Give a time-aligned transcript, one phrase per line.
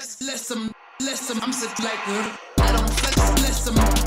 [0.00, 2.38] don't flex, listen, listen, I'm sick like her.
[2.58, 3.99] I don't flex, listen, I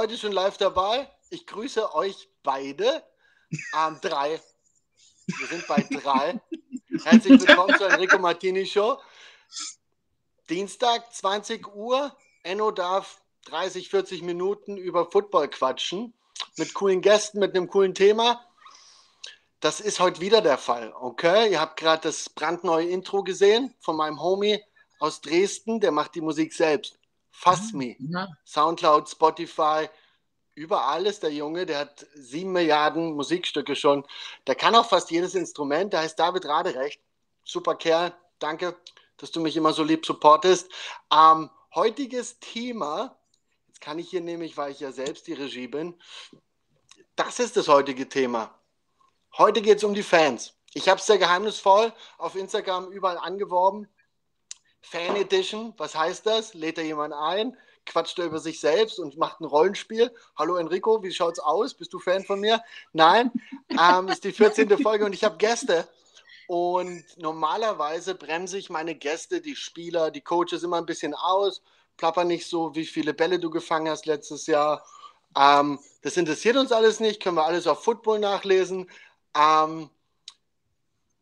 [0.00, 1.10] Leute schon live dabei.
[1.28, 3.02] Ich grüße euch beide.
[3.76, 4.40] Ähm, drei.
[5.26, 6.40] Wir sind bei drei.
[7.02, 9.00] Herzlich willkommen zur Enrico Martini Show.
[10.48, 12.16] Dienstag, 20 Uhr.
[12.44, 16.14] Enno darf 30, 40 Minuten über Football quatschen.
[16.56, 18.46] Mit coolen Gästen, mit einem coolen Thema.
[19.58, 21.50] Das ist heute wieder der Fall, okay?
[21.50, 24.62] Ihr habt gerade das brandneue Intro gesehen von meinem Homie
[25.00, 25.80] aus Dresden.
[25.80, 26.97] Der macht die Musik selbst.
[27.38, 27.94] Fass Me.
[28.00, 28.26] Ja.
[28.44, 29.88] Soundcloud, Spotify,
[30.56, 34.04] überall ist der Junge, der hat sieben Milliarden Musikstücke schon.
[34.48, 37.00] Der kann auch fast jedes Instrument, der heißt David Raderecht.
[37.44, 38.76] Super Kerl, danke,
[39.18, 40.68] dass du mich immer so lieb supportest.
[41.12, 43.16] Ähm, heutiges Thema,
[43.68, 45.94] jetzt kann ich hier nämlich, weil ich ja selbst die Regie bin,
[47.14, 48.52] das ist das heutige Thema.
[49.36, 50.54] Heute geht es um die Fans.
[50.74, 53.86] Ich habe es sehr geheimnisvoll auf Instagram überall angeworben.
[54.90, 56.54] Fan Edition, was heißt das?
[56.54, 57.54] Lädt da jemand ein,
[57.84, 60.10] quatscht er über sich selbst und macht ein Rollenspiel.
[60.36, 61.74] Hallo Enrico, wie schaut's aus?
[61.74, 62.62] Bist du Fan von mir?
[62.94, 63.30] Nein,
[63.68, 64.78] ähm, ist die 14.
[64.78, 65.86] Folge und ich habe Gäste.
[66.46, 71.60] Und normalerweise bremse ich meine Gäste, die Spieler, die Coaches immer ein bisschen aus,
[71.98, 74.82] plapper nicht so, wie viele Bälle du gefangen hast letztes Jahr.
[75.36, 78.88] Ähm, das interessiert uns alles nicht, können wir alles auf Football nachlesen.
[79.36, 79.90] Ähm,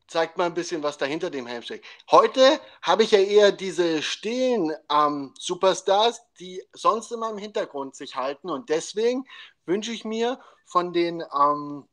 [0.09, 1.85] zeigt mal ein bisschen, was dahinter dem Helm steckt.
[2.11, 8.17] Heute habe ich ja eher diese stillen ähm, Superstars, die sonst immer im Hintergrund sich
[8.17, 8.51] halten.
[8.51, 9.27] Und deswegen
[9.65, 11.89] wünsche ich mir von den, ähm,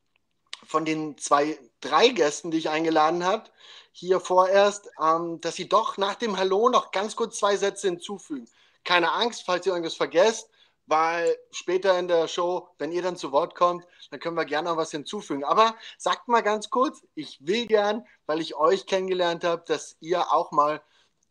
[0.65, 3.49] von den zwei, drei Gästen, die ich eingeladen habe,
[3.91, 8.47] hier vorerst, ähm, dass sie doch nach dem Hallo noch ganz kurz zwei Sätze hinzufügen.
[8.83, 10.49] Keine Angst, falls ihr irgendwas vergesst,
[10.85, 14.69] weil später in der Show, wenn ihr dann zu Wort kommt, dann können wir gerne
[14.69, 15.43] noch was hinzufügen.
[15.43, 20.31] Aber sagt mal ganz kurz, ich will gern, weil ich euch kennengelernt habe, dass ihr
[20.31, 20.81] auch mal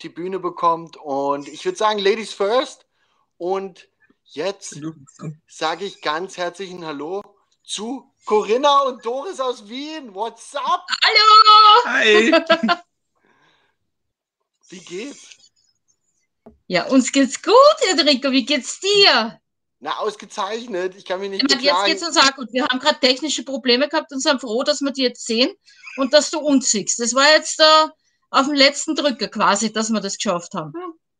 [0.00, 0.96] die Bühne bekommt.
[0.96, 2.86] Und ich würde sagen, Ladies first.
[3.36, 3.88] Und
[4.24, 4.80] jetzt
[5.46, 7.22] sage ich ganz herzlichen Hallo
[7.64, 10.14] zu Corinna und Doris aus Wien.
[10.14, 10.86] What's up?
[11.04, 11.84] Hallo!
[11.84, 12.32] Hi.
[14.68, 15.36] Wie geht's?
[16.66, 17.54] Ja, uns geht's gut,
[17.90, 18.30] Enrico.
[18.30, 19.41] Wie geht's dir?
[19.84, 20.94] Na, ausgezeichnet.
[20.96, 22.52] Ich kann mich nicht Ich meine, jetzt geht's uns auch gut.
[22.52, 25.52] Wir haben gerade technische Probleme gehabt und sind froh, dass wir die jetzt sehen
[25.96, 27.00] und dass du uns siehst.
[27.00, 27.90] Das war jetzt da
[28.30, 30.72] auf dem letzten Drücker quasi, dass wir das geschafft haben.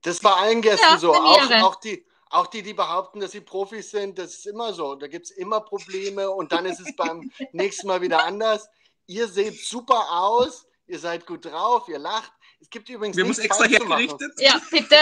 [0.02, 1.12] Das bei allen Gästen Ja, so.
[1.12, 4.94] Auch, auch, die, auch die, die behaupten, dass sie Profis sind, das ist immer so.
[4.94, 8.68] Da gibt es immer Probleme und dann ist es beim nächsten Mal wieder anders.
[9.08, 12.32] Ihr seht super aus, ihr seid gut drauf, ihr lacht.
[12.60, 14.34] Es gibt übrigens Wir nichts extra hergerichtet.
[14.38, 14.96] Ja, bitte.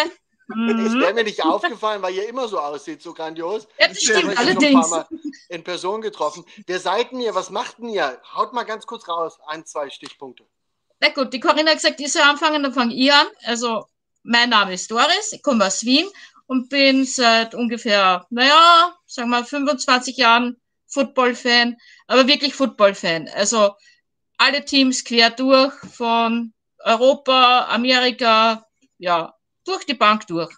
[0.50, 0.56] Es
[0.94, 1.00] Mhm.
[1.00, 3.68] wäre mir nicht aufgefallen, weil ihr immer so aussieht, so grandios.
[3.78, 4.90] Ja, das Ich habe stimmt allerdings.
[4.90, 6.44] paar Mal in Person getroffen.
[6.66, 7.34] Wer seid denn ihr?
[7.34, 8.20] Was macht denn ihr?
[8.34, 9.38] Haut mal ganz kurz raus.
[9.46, 10.44] Ein, zwei Stichpunkte.
[11.00, 13.26] Na gut, die Corinna hat gesagt, ich soll anfangen, dann fange ich an.
[13.44, 13.86] Also,
[14.22, 16.06] mein Name ist Doris, ich komme aus Wien
[16.46, 21.76] und bin seit ungefähr, naja, sagen wir 25 Jahren Football-Fan,
[22.08, 23.28] aber wirklich Football-Fan.
[23.34, 23.74] Also,
[24.36, 28.66] alle Teams quer durch, von Europa, Amerika,
[28.98, 29.32] ja,
[29.65, 30.53] durch die Bank durch.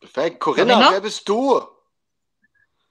[0.00, 0.40] Perfekt.
[0.40, 0.92] Corinna, Corinna?
[0.92, 1.60] wer bist du?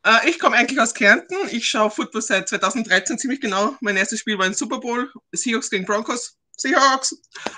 [0.04, 1.36] Äh, ich komme eigentlich aus Kärnten.
[1.52, 3.76] Ich schaue Football seit 2013 ziemlich genau.
[3.82, 6.38] Mein erstes Spiel war ein Super Bowl, Seahawks gegen Broncos.
[6.58, 7.16] Seahawks.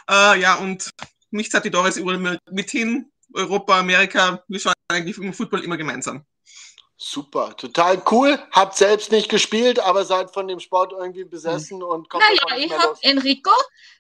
[0.09, 0.89] Äh, ja, und
[1.31, 3.11] mich zahlt die Doris überall mit- mit hin.
[3.33, 6.25] Europa, Amerika, wir schauen eigentlich im Football immer gemeinsam.
[6.99, 8.39] Super, total cool.
[8.51, 12.75] Habt selbst nicht gespielt, aber seid von dem Sport irgendwie besessen und kommt Naja, ich
[12.75, 12.97] habe.
[13.01, 13.51] Enrico,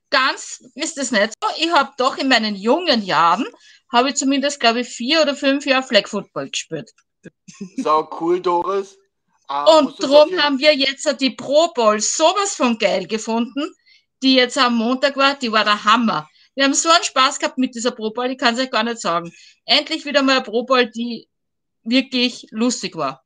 [0.09, 1.49] ganz ist es nicht so.
[1.63, 3.45] Ich habe doch in meinen jungen Jahren,
[3.93, 6.91] habe ich zumindest, glaube ich, vier oder fünf Jahre Flag Football gespielt.
[7.77, 8.97] Sau cool, Doris.
[9.47, 13.71] Ah, Und jeden- haben wir jetzt die Pro Bowl sowas von geil gefunden,
[14.23, 16.27] die jetzt am Montag war, die war der Hammer.
[16.55, 18.83] Wir haben so einen Spaß gehabt mit dieser Pro Bowl, ich kann es euch gar
[18.83, 19.31] nicht sagen.
[19.65, 21.29] Endlich wieder mal eine Pro Bowl, die
[21.89, 23.23] wirklich lustig war.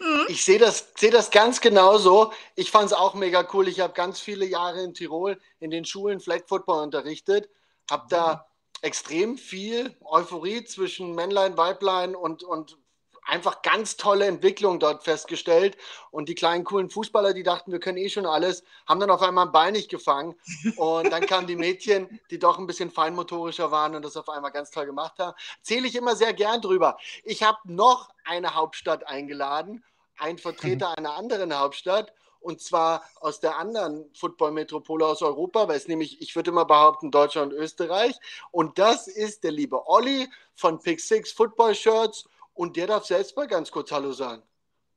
[0.00, 0.26] Mhm.
[0.28, 2.32] Ich sehe das, sehe das ganz genauso.
[2.56, 3.68] Ich fand es auch mega cool.
[3.68, 7.48] Ich habe ganz viele Jahre in Tirol in den Schulen Flag Football unterrichtet.
[7.90, 8.46] Habe da
[8.82, 12.78] extrem viel Euphorie zwischen Männlein, Weiblein und, und
[13.24, 15.76] einfach ganz tolle Entwicklung dort festgestellt.
[16.10, 19.22] Und die kleinen coolen Fußballer, die dachten, wir können eh schon alles, haben dann auf
[19.22, 20.34] einmal einen Ball nicht gefangen.
[20.76, 24.52] Und dann kamen die Mädchen, die doch ein bisschen feinmotorischer waren und das auf einmal
[24.52, 25.36] ganz toll gemacht haben.
[25.62, 26.98] Zähle ich immer sehr gern drüber.
[27.24, 29.84] Ich habe noch eine Hauptstadt eingeladen,
[30.18, 32.12] einen Vertreter einer anderen Hauptstadt
[32.44, 37.10] und zwar aus der anderen Football-Metropole aus Europa, weil es nämlich, ich würde mal behaupten,
[37.10, 38.14] Deutschland und Österreich.
[38.50, 43.36] Und das ist der liebe Olli von Pick Six Football Shirts und der darf selbst
[43.36, 44.42] mal ganz kurz Hallo sagen.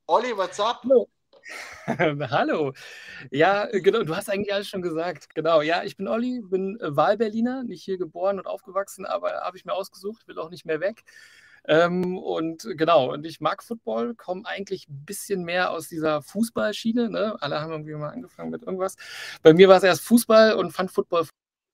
[0.06, 0.81] Olli, what's up?
[0.83, 1.09] Hallo.
[2.31, 2.74] Hallo.
[3.31, 5.33] Ja, genau, du hast eigentlich alles schon gesagt.
[5.36, 9.65] Genau, ja, ich bin Olli, bin Wahlberliner, nicht hier geboren und aufgewachsen, aber habe ich
[9.65, 11.04] mir ausgesucht, will auch nicht mehr weg.
[11.65, 17.10] Ähm, und genau, und ich mag Football, komme eigentlich ein bisschen mehr aus dieser Fußballschiene.
[17.10, 17.36] Ne?
[17.42, 18.95] Alle haben irgendwie mal angefangen mit irgendwas.
[19.44, 21.27] Bei mir war es erst Fußball und fand Football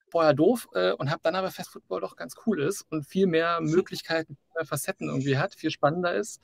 [0.10, 3.28] vorher doof äh, und habe dann aber fest Football doch ganz cool ist und viel
[3.28, 6.42] mehr Möglichkeiten, mehr Facetten irgendwie hat, viel spannender ist.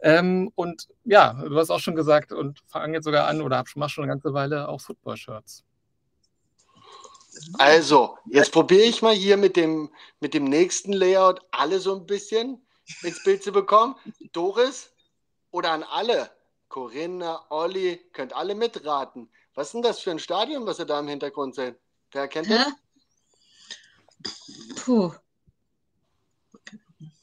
[0.00, 3.66] Ähm, und ja, du hast auch schon gesagt und fange jetzt sogar an oder hab,
[3.76, 5.64] mach schon eine ganze Weile auch Football-Shirts.
[7.58, 9.90] Also, jetzt probiere ich mal hier mit dem,
[10.20, 12.60] mit dem nächsten Layout alle so ein bisschen
[13.02, 13.94] ins Bild zu bekommen.
[14.32, 14.90] Doris
[15.50, 16.30] oder an alle,
[16.68, 19.30] Corinna, Olli, könnt alle mitraten.
[19.54, 21.76] Was ist denn das für ein Stadion, was ihr da im Hintergrund seht?
[22.10, 22.72] Wer kennt das?
[24.76, 25.12] Puh.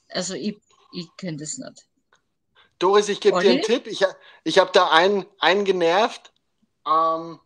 [0.10, 0.60] Also ich,
[0.92, 1.86] ich könnte es nicht.
[2.80, 3.88] Doris, ich gebe dir einen Tipp.
[3.88, 4.06] Ich,
[4.44, 6.32] ich habe da einen, einen genervt,
[6.88, 7.40] ähm,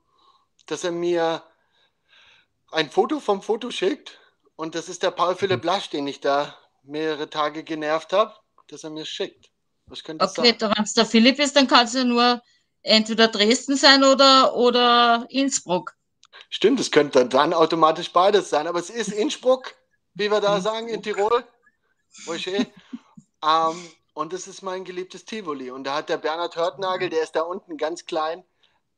[0.68, 1.44] dass er mir
[2.72, 4.20] ein Foto vom Foto schickt.
[4.56, 8.34] Und das ist der Paul Philipp Lasch, den ich da mehrere Tage genervt habe,
[8.68, 9.50] dass er mir schickt.
[9.88, 10.74] Was könnte okay, sein?
[10.76, 12.42] wenn es der Philipp ist, dann kann es ja nur
[12.84, 15.96] entweder Dresden sein oder, oder Innsbruck.
[16.50, 19.74] Stimmt, es könnte dann automatisch beides sein, aber es ist Innsbruck,
[20.14, 21.44] wie wir da sagen, in Tirol.
[23.44, 25.72] Ähm, und das ist mein geliebtes Tivoli.
[25.72, 28.44] Und da hat der Bernhard Hörtnagel, der ist da unten ganz klein,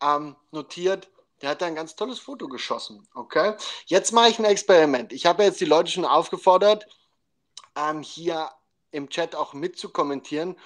[0.02, 1.10] ähm, notiert,
[1.42, 3.08] der hat da ein ganz tolles Foto geschossen.
[3.14, 3.56] Okay?
[3.86, 5.14] Jetzt mache ich ein Experiment.
[5.14, 6.88] Ich habe jetzt die Leute schon aufgefordert,
[7.76, 8.50] ähm, hier
[8.92, 10.58] im Chat auch mitzukommentieren.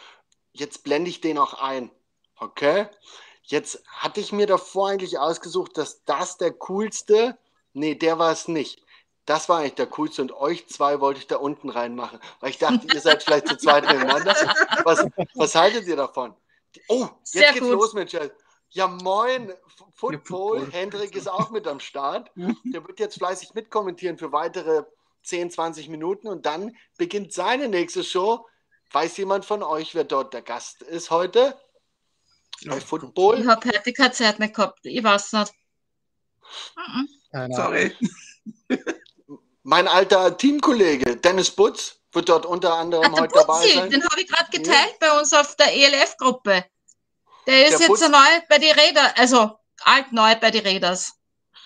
[0.51, 1.91] Jetzt blende ich den auch ein.
[2.37, 2.87] Okay?
[3.43, 7.37] Jetzt hatte ich mir davor eigentlich ausgesucht, dass das der coolste,
[7.73, 8.83] nee, der war es nicht.
[9.25, 12.57] Das war eigentlich der coolste und euch zwei wollte ich da unten reinmachen, weil ich
[12.57, 14.35] dachte, ihr seid vielleicht zu zweit miteinander.
[14.83, 15.05] Was,
[15.35, 16.33] was haltet ihr davon?
[16.87, 17.73] Oh, jetzt Sehr geht's gut.
[17.73, 18.33] los mit Chat.
[18.71, 19.53] Ja, moin,
[19.93, 20.71] Football.
[20.71, 22.31] Hendrik ist auch mit am Start.
[22.65, 24.83] Der wird jetzt fleißig mitkommentieren für weitere
[25.23, 28.47] 10, 20 Minuten und dann beginnt seine nächste Show.
[28.91, 31.59] Weiß jemand von euch, wer dort der Gast ist heute?
[32.65, 33.39] Bei Football?
[33.39, 34.79] Ich habe heute keine Zeit mehr gehabt.
[34.83, 35.53] Ich weiß nicht.
[37.51, 37.95] Sorry.
[39.69, 43.89] mein alter Teamkollege Dennis Butz wird dort unter anderem Ach, heute Butzi, dabei sein.
[43.91, 45.07] Den habe ich gerade geteilt ja.
[45.07, 46.65] bei uns auf der ELF-Gruppe.
[47.45, 51.13] Der ist der jetzt neu bei den Rädern, also alt neu bei den Räders.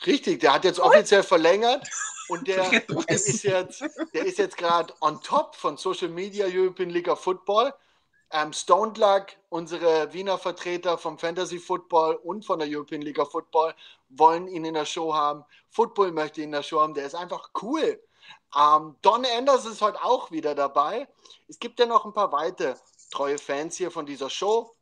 [0.06, 1.88] Richtig, der hat jetzt offiziell verlängert
[2.28, 3.82] und der, der ist jetzt,
[4.14, 7.74] der ist jetzt gerade on top von Social Media European League of Football.
[8.32, 13.32] Ähm, Stone Luck, unsere Wiener Vertreter vom Fantasy Football und von der European League of
[13.32, 13.74] Football,
[14.18, 15.44] wollen ihn in der Show haben.
[15.70, 16.94] Football möchte ihn in der Show haben.
[16.94, 18.02] Der ist einfach cool.
[18.56, 21.08] Ähm, Don Anders ist heute auch wieder dabei.
[21.48, 22.76] Es gibt ja noch ein paar weitere
[23.12, 24.76] treue Fans hier von dieser Show,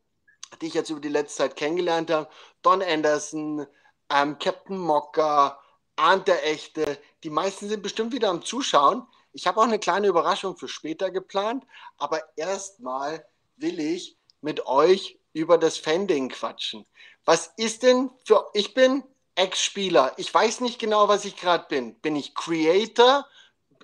[0.62, 2.30] die ich jetzt über die letzte Zeit kennengelernt habe.
[2.62, 3.66] Don Anderson,
[4.10, 5.60] ähm, Captain Mocker,
[5.96, 6.98] Arndt der Echte.
[7.24, 9.06] Die meisten sind bestimmt wieder am Zuschauen.
[9.34, 11.66] Ich habe auch eine kleine Überraschung für später geplant,
[11.98, 16.86] aber erstmal will ich mit euch über das Fanding quatschen.
[17.24, 19.04] Was ist denn für, ich bin
[19.36, 20.14] Ex-Spieler.
[20.18, 21.96] Ich weiß nicht genau, was ich gerade bin.
[21.96, 23.26] Bin ich Creator?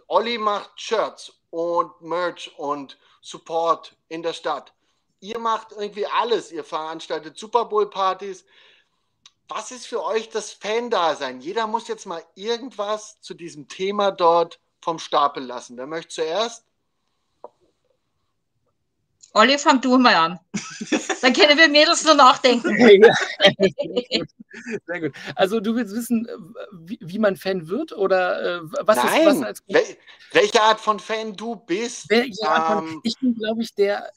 [0.08, 4.74] Olli macht Shirts und Merch und Support in der Stadt.
[5.20, 6.51] Ihr macht irgendwie alles.
[6.51, 8.46] Ihr veranstaltet Super Bowl-Partys
[9.48, 11.39] was ist für euch das Fan-Dasein?
[11.39, 15.77] Jeder muss jetzt mal irgendwas zu diesem Thema dort vom Stapel lassen.
[15.77, 16.66] Wer möchte zuerst?
[19.38, 20.39] Olli, fang du mal an.
[21.22, 22.75] Dann können wir Mädels nur nachdenken.
[24.88, 25.13] Sehr gut.
[25.36, 26.27] Also du willst wissen,
[26.72, 29.20] wie, wie man Fan wird oder äh, was Nein.
[29.20, 29.98] ist was als Wel
[30.32, 32.10] welche Art von Fan du bist?
[32.10, 34.12] Welche Art ähm, von, ich bin, glaube ich, der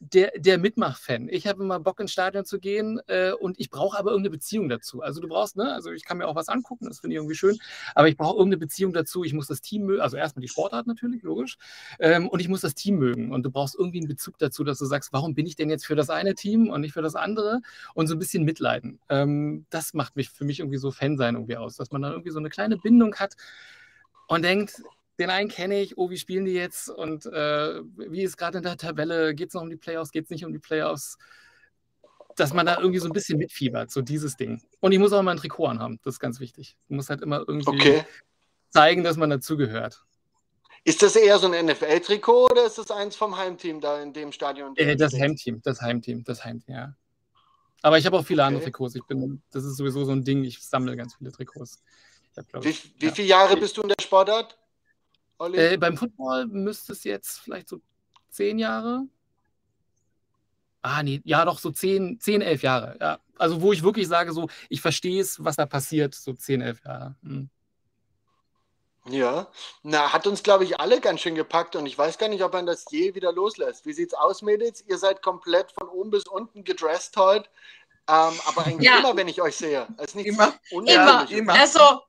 [0.00, 1.28] der, der Mitmach-Fan.
[1.30, 4.68] Ich habe immer Bock ins Stadion zu gehen äh, und ich brauche aber irgendeine Beziehung
[4.68, 5.00] dazu.
[5.00, 7.34] Also du brauchst, ne, also ich kann mir auch was angucken, das finde ich irgendwie
[7.34, 7.58] schön,
[7.94, 9.24] aber ich brauche irgendeine Beziehung dazu.
[9.24, 11.56] Ich muss das Team mögen, also erstmal die Sportart natürlich, logisch,
[11.98, 13.32] ähm, und ich muss das Team mögen.
[13.32, 15.86] Und du brauchst irgendwie einen Bezug dazu, dass du sagst, warum bin ich denn jetzt
[15.86, 17.60] für das eine Team und nicht für das andere?
[17.94, 19.00] Und so ein bisschen mitleiden.
[19.08, 22.12] Ähm, das macht mich für mich irgendwie so Fan sein irgendwie aus, dass man dann
[22.12, 23.36] irgendwie so eine kleine Bindung hat
[24.28, 24.82] und denkt,
[25.18, 28.64] den einen kenne ich, oh, wie spielen die jetzt und äh, wie ist gerade in
[28.64, 31.16] der Tabelle, geht es noch um die Playoffs, geht es nicht um die Playoffs,
[32.36, 34.62] dass man da irgendwie so ein bisschen mitfiebert, so dieses Ding.
[34.80, 36.76] Und ich muss auch mal ein Trikot anhaben, das ist ganz wichtig.
[36.88, 38.04] Du musst halt immer irgendwie Okay.
[38.68, 40.04] zeigen, dass man dazugehört.
[40.84, 44.30] Ist das eher so ein NFL-Trikot oder ist das eins vom Heimteam da in dem
[44.32, 44.76] Stadion?
[44.76, 46.94] Äh, das Heimteam, das Heimteam, das Heimteam, ja.
[47.82, 48.70] Aber ich habe auch viele andere Okay.
[48.70, 48.94] Trikots.
[48.94, 51.82] Ich bin, das ist sowieso so ein Ding, ich sammle ganz viele Trikots.
[52.36, 53.12] Hab, Wie, ich, wie ja.
[53.12, 54.58] viele Jahre bist du in der Sportart?
[55.38, 57.80] Äh, beim Football müsste es jetzt vielleicht so
[58.30, 59.06] zehn Jahre.
[60.82, 62.96] Ah, nee, ja, doch so zehn, zehn, elf Jahre.
[63.00, 63.18] Ja.
[63.38, 66.80] Also, wo ich wirklich sage, so, ich verstehe es, was da passiert, so zehn, elf
[66.84, 67.16] Jahre.
[67.22, 67.50] Hm.
[69.08, 69.48] Ja,
[69.82, 72.52] na, hat uns, glaube ich, alle ganz schön gepackt und ich weiß gar nicht, ob
[72.52, 73.86] man das je wieder loslässt.
[73.86, 74.84] Wie sieht's aus, Mädels?
[74.86, 77.48] Ihr seid komplett von oben bis unten gedresst heute,
[78.08, 78.98] ähm, aber eigentlich Ja.
[78.98, 79.86] immer, wenn ich euch sehe.
[79.98, 80.54] Es ist nichts Immer.
[80.70, 81.30] Immer.
[81.30, 81.52] Immer.
[81.52, 82.02] Also,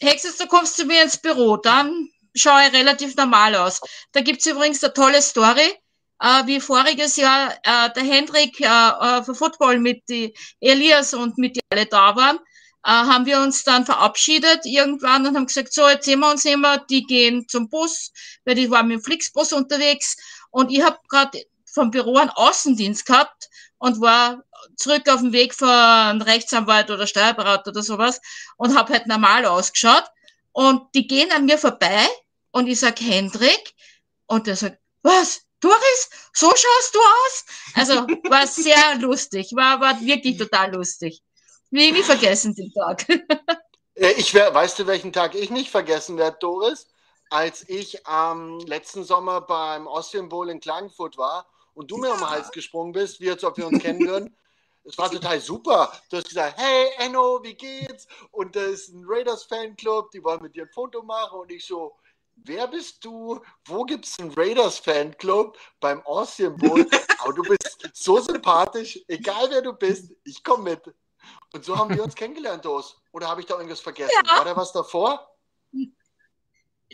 [0.00, 3.80] Hexes, du kommst zu mir ins Büro, dann schaue relativ normal aus.
[4.12, 5.72] Da gibt's übrigens eine tolle Story,
[6.20, 11.38] äh, wie voriges Jahr äh, der Hendrik äh, äh, für Football mit die Elias und
[11.38, 12.36] mit die alle da waren,
[12.84, 16.44] äh, haben wir uns dann verabschiedet irgendwann und haben gesagt, so, jetzt sehen wir uns
[16.44, 18.12] immer, die gehen zum Bus,
[18.44, 20.16] weil die waren mit dem Flixbus unterwegs
[20.50, 23.48] und ich habe gerade vom Büro einen Außendienst gehabt
[23.78, 24.42] und war
[24.76, 28.20] zurück auf dem Weg von Rechtsanwalt oder Steuerberater oder sowas
[28.56, 30.04] und habe halt normal ausgeschaut.
[30.52, 32.06] Und die gehen an mir vorbei
[32.50, 33.74] und ich sag Hendrik
[34.26, 37.44] und der sagt, was, Doris, so schaust du aus?
[37.74, 37.94] Also
[38.28, 41.22] war sehr lustig, war, war wirklich total lustig.
[41.70, 43.06] Nie, nie vergessen den Tag.
[43.94, 46.88] Äh, Ich wär, weißt du, welchen Tag ich nicht vergessen werde, Doris?
[47.28, 52.18] Als ich am letzten Sommer beim Austrian Bowl in Klagenfurt war und du mir um
[52.18, 54.34] den Hals gesprungen bist, wie als ob wir uns kennen würden.
[54.84, 55.92] Es war total super.
[56.10, 58.06] Du hast gesagt, hey Enno, wie geht's?
[58.32, 61.40] Und da ist ein Raiders Fanclub, die wollen mit dir ein Foto machen.
[61.40, 61.96] Und ich so,
[62.36, 63.40] wer bist du?
[63.66, 65.56] Wo gibt's einen Raiders Fanclub?
[65.78, 66.86] Beim Austrian Bowl.
[67.18, 70.94] Aber du bist so sympathisch, egal wer du bist, ich komme mit.
[71.52, 73.00] Und so haben wir uns kennengelernt, Dos.
[73.12, 74.10] Oder habe ich da irgendwas vergessen?
[74.26, 74.38] Ja.
[74.38, 75.28] War da was davor?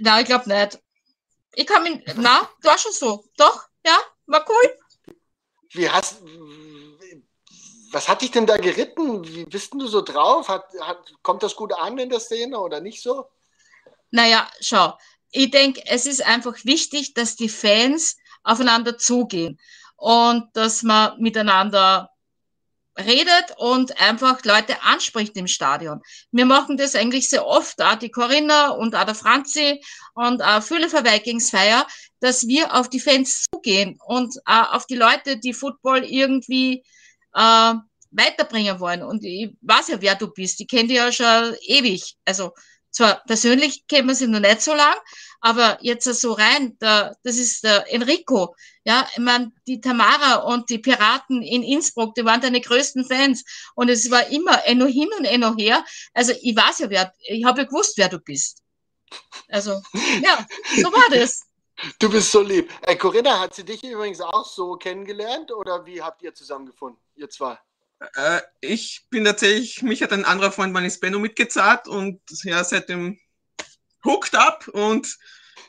[0.01, 0.79] Na, ich glaube nicht.
[1.55, 3.25] Ich kann mich, na, war schon so.
[3.37, 4.79] Doch, ja, war cool.
[5.71, 6.23] Wie hast,
[7.91, 9.27] was hat dich denn da geritten?
[9.27, 10.49] Wie bist denn du so drauf?
[10.49, 13.27] Hat, hat, kommt das gut an in der Szene oder nicht so?
[14.11, 14.95] Naja, schau,
[15.31, 19.59] ich denke, es ist einfach wichtig, dass die Fans aufeinander zugehen
[19.97, 22.11] und dass man miteinander
[22.99, 26.01] redet und einfach Leute anspricht im Stadion.
[26.33, 29.83] Wir machen das eigentlich sehr oft, auch die Corinna und auch der Franzi
[30.15, 31.87] und auch viele für Vikingsfeier,
[32.21, 36.83] dass wir auf die Fans zugehen und auf die Leute, die Football irgendwie
[37.35, 37.75] äh,
[38.11, 39.03] weiterbringen wollen.
[39.03, 40.61] Und ich weiß ja, wer du bist.
[40.61, 42.17] Ich kenne dich ja schon ewig.
[42.25, 42.53] Also
[42.91, 44.97] zwar persönlich kennen wir sie noch nicht so lang,
[45.41, 48.55] aber jetzt so rein, da, das ist der Enrico.
[48.85, 53.45] Ja, ich meine, die Tamara und die Piraten in Innsbruck, die waren deine größten Fans.
[53.75, 55.85] Und es war immer Enno hin und Enno her.
[56.15, 58.63] Also ich weiß ja, wer, ich habe ja gewusst, wer du bist.
[59.49, 59.81] Also,
[60.23, 61.43] ja, so war das.
[61.99, 62.73] Du bist so lieb.
[62.83, 67.29] Ey, Corinna, hat sie dich übrigens auch so kennengelernt oder wie habt ihr zusammengefunden, ihr
[67.29, 67.59] zwei?
[68.15, 73.19] Äh, ich bin tatsächlich, mich hat ein anderer Freund meines Benno mitgezahlt und ja, seitdem
[74.05, 75.17] hooked up und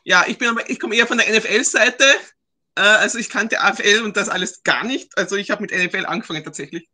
[0.03, 2.05] ja, ich bin aber, ich komme eher von der NFL-Seite.
[2.75, 5.17] Äh, also ich kannte AFL und das alles gar nicht.
[5.17, 6.87] Also ich habe mit NFL angefangen tatsächlich.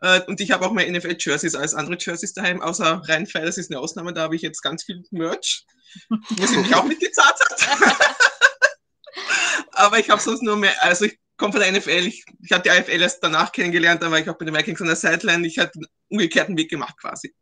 [0.00, 3.70] Äh, und ich habe auch mehr NFL-Jerseys als andere Jerseys daheim, außer Rheinfire, das ist
[3.70, 5.64] eine Ausnahme, da habe ich jetzt ganz viel Merch,
[6.10, 7.96] wo sie mich auch mitgezahlt hat.
[9.72, 12.62] aber ich habe sonst nur mehr, also ich komme von der NFL, ich, ich habe
[12.62, 15.46] die AFL erst danach kennengelernt, dann war ich auch bei den Vikings an der Sideline,
[15.46, 17.34] ich hatte einen umgekehrten Weg gemacht quasi.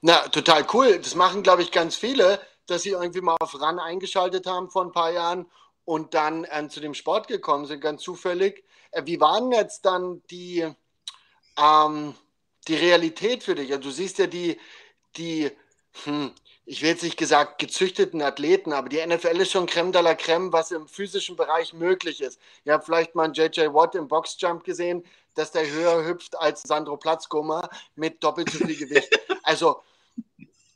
[0.00, 0.98] Na, total cool.
[0.98, 4.84] Das machen, glaube ich, ganz viele, dass sie irgendwie mal auf RAN eingeschaltet haben vor
[4.84, 5.46] ein paar Jahren
[5.84, 8.64] und dann äh, zu dem Sport gekommen sind, ganz zufällig.
[8.92, 10.66] Äh, wie waren jetzt dann die,
[11.56, 12.14] ähm,
[12.68, 13.70] die Realität für dich?
[13.70, 14.58] Also, du siehst ja die,
[15.16, 15.50] die
[16.04, 16.32] hm,
[16.66, 20.14] ich will jetzt nicht gesagt gezüchteten Athleten, aber die NFL ist schon Creme de la
[20.14, 22.38] Creme, was im physischen Bereich möglich ist.
[22.64, 26.62] Ihr habt vielleicht mal einen JJ Watt im Boxjump gesehen, dass der höher hüpft als
[26.62, 29.18] Sandro Platzgummer mit doppelt so viel Gewicht.
[29.42, 29.82] Also,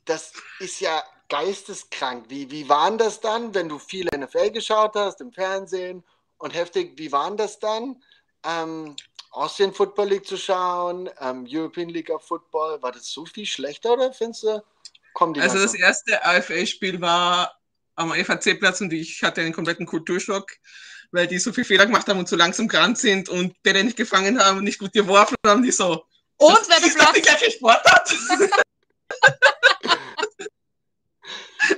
[0.04, 2.24] das ist ja geisteskrank.
[2.28, 6.02] Wie, wie waren das dann, wenn du viel NFL geschaut hast, im Fernsehen
[6.38, 8.02] und heftig, wie waren das dann?
[8.42, 8.96] Ähm,
[9.30, 13.92] Austrian Football League zu schauen, ähm, European League of Football, war das so viel schlechter
[13.92, 14.62] oder findest du?
[15.14, 17.59] Kommen die Also das erste AFL-Spiel war
[17.94, 20.50] am FAC-Platz und ich hatte einen kompletten Kulturschock,
[21.12, 23.97] weil die so viel Fehler gemacht haben und so langsam gerannt sind und Bälle nicht
[23.97, 26.04] gefangen haben und nicht gut geworfen haben, die so.
[26.37, 28.14] Und wer das die Platz, gleiche Sportart?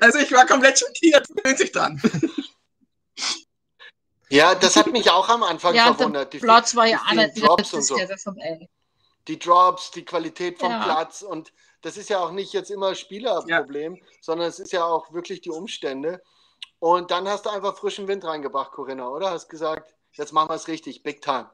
[0.01, 2.01] Also ich war komplett schockiert, gewöhnt sich dran.
[4.29, 6.33] Ja, das hat mich auch am Anfang Ja, verwundert.
[6.33, 7.97] der Platz war ja die Drops und so.
[9.29, 10.83] Die Drops, die Qualität vom Ja.
[10.83, 11.53] Platz und
[11.83, 15.51] das ist ja auch nicht jetzt immer Spielerproblem, sondern es ist ja auch wirklich die
[15.51, 16.21] Umstände.
[16.79, 19.31] Und dann hast du einfach frischen Wind reingebracht, Corinna, oder?
[19.31, 21.51] Hast gesagt, jetzt machen wir es richtig, big time.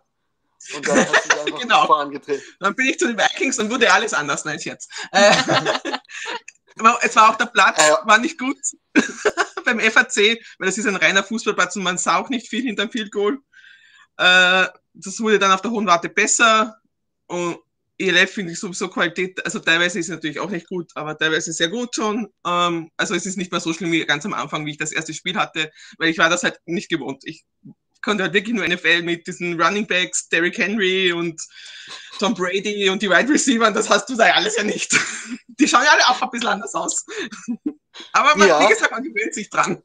[0.77, 1.87] Und dann hast du einfach Genau.
[1.87, 2.43] vorangetreten.
[2.61, 4.91] Dann bin ich zu den Vikings und wurde alles anders, nein, jetzt.
[5.13, 5.33] Äh,
[7.03, 8.01] es war auch der Platz, Ja.
[8.05, 8.57] war nicht gut
[9.65, 10.17] beim FAC,
[10.59, 13.39] weil das ist ein reiner Fußballplatz und man sah auch nicht viel hinterm Field Goal.
[14.19, 16.77] Äh, das wurde dann auf der hohen Warte besser
[17.27, 17.59] und
[17.99, 21.53] ELF finde ich sowieso Qualität, also teilweise ist es natürlich auch nicht gut, aber teilweise
[21.53, 22.29] sehr gut schon.
[22.47, 24.93] Ähm, also es ist nicht mehr so schlimm wie ganz am Anfang, wie ich das
[24.93, 27.23] erste Spiel hatte, weil ich war das halt nicht gewohnt.
[27.25, 27.45] Ich
[28.05, 31.41] konnte halt wirklich nur NFL mit diesen Running Backs, Derrick Henry und
[32.19, 34.93] Tom Brady und die Wide Receiver, das hast du da alles ja nicht.
[35.61, 37.05] Die schauen ja alle auch ein bisschen anders aus.
[38.13, 38.61] Aber man, Ja.
[38.65, 39.83] wie gesagt, man gewöhnt sich dran.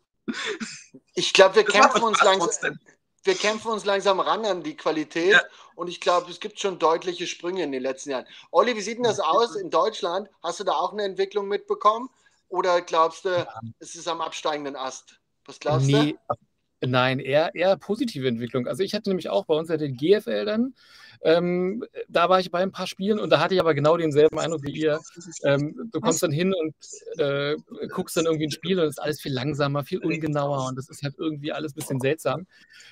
[1.13, 2.39] Ich glaube, wir Das kämpfen uns langsam.
[2.47, 2.79] trotzdem.
[3.23, 5.41] wir kämpfen uns langsam ran an die Qualität Ja.
[5.77, 8.25] Und ich glaube, es gibt schon deutliche Sprünge in den letzten Jahren.
[8.49, 10.27] Olli, wie sieht denn das aus in Deutschland?
[10.41, 12.09] Hast du da auch eine Entwicklung mitbekommen?
[12.49, 15.19] Oder glaubst du, es ist am absteigenden Ast?
[15.45, 16.17] Was glaubst Nee,
[16.81, 18.67] nein, eher, eher positive Entwicklung.
[18.67, 20.73] Also ich hatte nämlich auch bei uns ja den GFL dann.
[21.21, 24.37] Ähm, da war ich bei ein paar Spielen und da hatte ich aber genau denselben
[24.37, 24.99] Eindruck wie ihr.
[25.43, 26.75] Ähm, du kommst dann hin und
[27.19, 27.55] äh,
[27.89, 30.89] guckst dann irgendwie ein Spiel und es ist alles viel langsamer, viel ungenauer und das
[30.89, 32.45] ist halt irgendwie alles ein bisschen seltsam.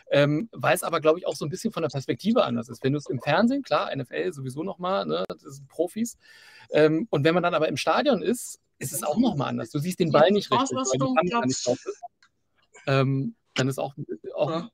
[0.10, 2.84] Ähm, weil es aber, glaube ich, auch so ein bisschen von der Perspektive anders ist.
[2.84, 6.18] Wenn du es im Fernsehen, klar, NFL sowieso nochmal, ne, das sind Profis.
[6.72, 9.70] Ähm, und wenn man dann aber im Stadion ist, ist es auch nochmal anders.
[9.70, 12.02] Du siehst den Ball nicht richtig, weil die Kamera nicht drauf ist.
[12.88, 13.96] Ähm, dann ist auch,
[14.36, 14.70] auch Ja.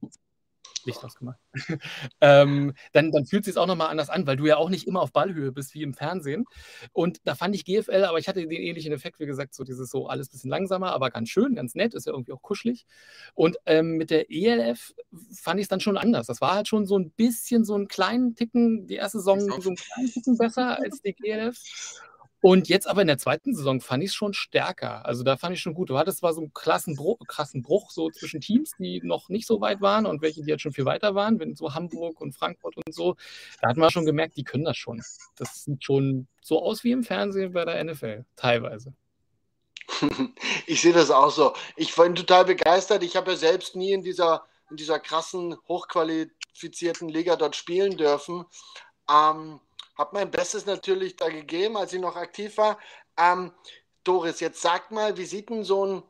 [0.85, 1.39] Licht ausgemacht.
[2.21, 4.87] ähm, dann, dann fühlt es sich auch nochmal anders an, weil du ja auch nicht
[4.87, 6.45] immer auf Ballhöhe bist wie im Fernsehen.
[6.91, 9.89] Und da fand ich GFL, aber ich hatte den ähnlichen Effekt, wie gesagt, so dieses
[9.89, 12.85] so alles ein bisschen langsamer, aber ganz schön, ganz nett, ist ja irgendwie auch kuschelig.
[13.33, 14.93] Und ähm, mit der ELF
[15.33, 16.27] fand ich es dann schon anders.
[16.27, 19.69] Das war halt schon so ein bisschen so einen kleinen Ticken, die erste Saison so
[19.69, 21.57] einen kleinen Ticken besser als die GLF.
[22.41, 25.05] Und jetzt aber in der zweiten Saison fand ich es schon stärker.
[25.05, 25.91] Also da fand ich schon gut.
[25.91, 29.45] Du hattest zwar so einen krassen Bruch, krassen Bruch so zwischen Teams, die noch nicht
[29.45, 32.33] so weit waren und welche, die jetzt schon viel weiter waren, wenn so Hamburg und
[32.33, 33.15] Frankfurt und so.
[33.61, 35.03] Da hat man schon gemerkt, die können das schon.
[35.35, 38.93] Das sieht schon so aus wie im Fernsehen bei der NFL, teilweise.
[40.67, 41.53] Ich sehe das auch so.
[41.75, 43.03] Ich bin total begeistert.
[43.03, 48.45] Ich habe ja selbst nie in dieser, in dieser krassen, hochqualifizierten Liga dort spielen dürfen.
[49.09, 49.59] Ähm,
[49.97, 52.77] habe mein Bestes natürlich da gegeben, als ich noch aktiv war.
[53.17, 53.51] Ähm,
[54.03, 56.03] Doris, jetzt sag mal, wie sieht denn so ein,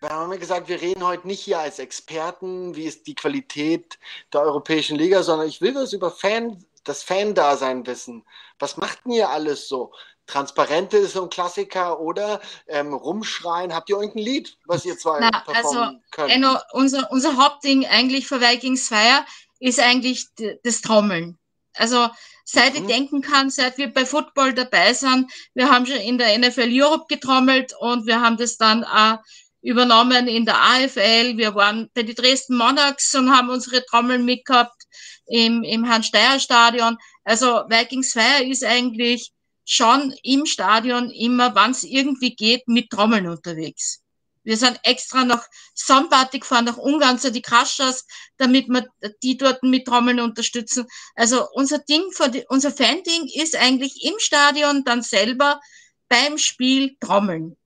[0.00, 3.98] wir haben ja gesagt, wir reden heute nicht hier als Experten, wie ist die Qualität
[4.32, 8.24] der Europäischen Liga, sondern ich will was über Fan, das Fan-Dasein wissen.
[8.58, 9.92] Was macht denn ihr alles so?
[10.26, 13.72] Transparente ist so ein Klassiker oder ähm, rumschreien.
[13.72, 16.32] Habt ihr irgendein Lied, was ihr zwei Na, performen also, könnt?
[16.32, 19.24] Enno, unser, unser Hauptding eigentlich für Vikings Feier
[19.60, 20.26] ist eigentlich
[20.62, 21.38] das Trommeln.
[21.76, 22.08] Also
[22.44, 22.88] seit ich Mhm.
[22.88, 27.06] denken kann, seit wir bei Football dabei sind, wir haben schon in der NFL Europe
[27.08, 29.18] getrommelt und wir haben das dann auch
[29.62, 31.36] übernommen in der AFL.
[31.36, 34.84] Wir waren bei den Dresden Monarchs und haben unsere Trommeln mitgehabt
[35.26, 36.96] im, im Hans-Steier-Stadion.
[37.24, 39.32] Also Vikings Feier ist eigentlich
[39.64, 44.00] schon im Stadion immer, wann es irgendwie geht, mit Trommeln unterwegs.
[44.46, 48.06] Wir sind extra nach Sonnparty gefahren, nach Ungarn zu die Kraschers,
[48.36, 48.86] damit wir
[49.22, 50.86] die dort mit Trommeln unterstützen.
[51.16, 52.04] Also unser Ding,
[52.48, 55.60] unser Fan-Ding ist eigentlich im Stadion dann selber
[56.08, 57.56] beim Spiel Trommeln.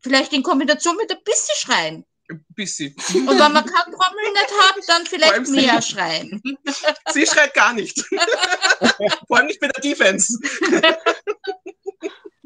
[0.00, 2.06] Vielleicht in Kombination mit ein bisschen Schreien.
[2.30, 2.94] Ein bisschen.
[3.14, 6.42] Und wenn man kein Trommeln nicht hat, dann vielleicht mehr sie- schreien.
[7.12, 8.02] Sie schreit gar nicht.
[9.26, 10.38] Vor allem nicht mit der Defense.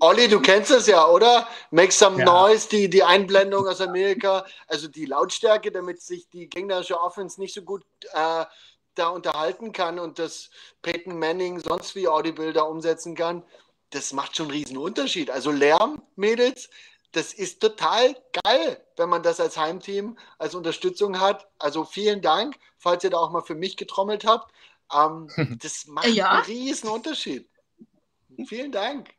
[0.03, 1.47] Olli, du kennst es ja, oder?
[1.71, 2.25] Make some Ja.
[2.25, 7.55] noise, die, die Einblendung aus Amerika, also die Lautstärke, damit sich die gegnerische Offense nicht
[7.55, 8.45] so gut äh,
[8.97, 10.51] da unterhalten kann und das
[10.83, 13.45] Peyton Manning sonst wie Audible da umsetzen kann.
[13.91, 15.31] Das macht schon einen riesen Unterschied.
[15.31, 16.69] Also Lärm, Mädels,
[17.13, 21.47] das ist total geil, wenn man das als Heimteam, als Unterstützung hat.
[21.61, 24.53] Also vielen Dank, falls ihr da auch mal für mich getrommelt habt.
[24.93, 25.29] Ähm,
[25.63, 26.31] das macht Ja.
[26.31, 27.49] einen riesen Unterschied.
[28.49, 29.11] Vielen Dank.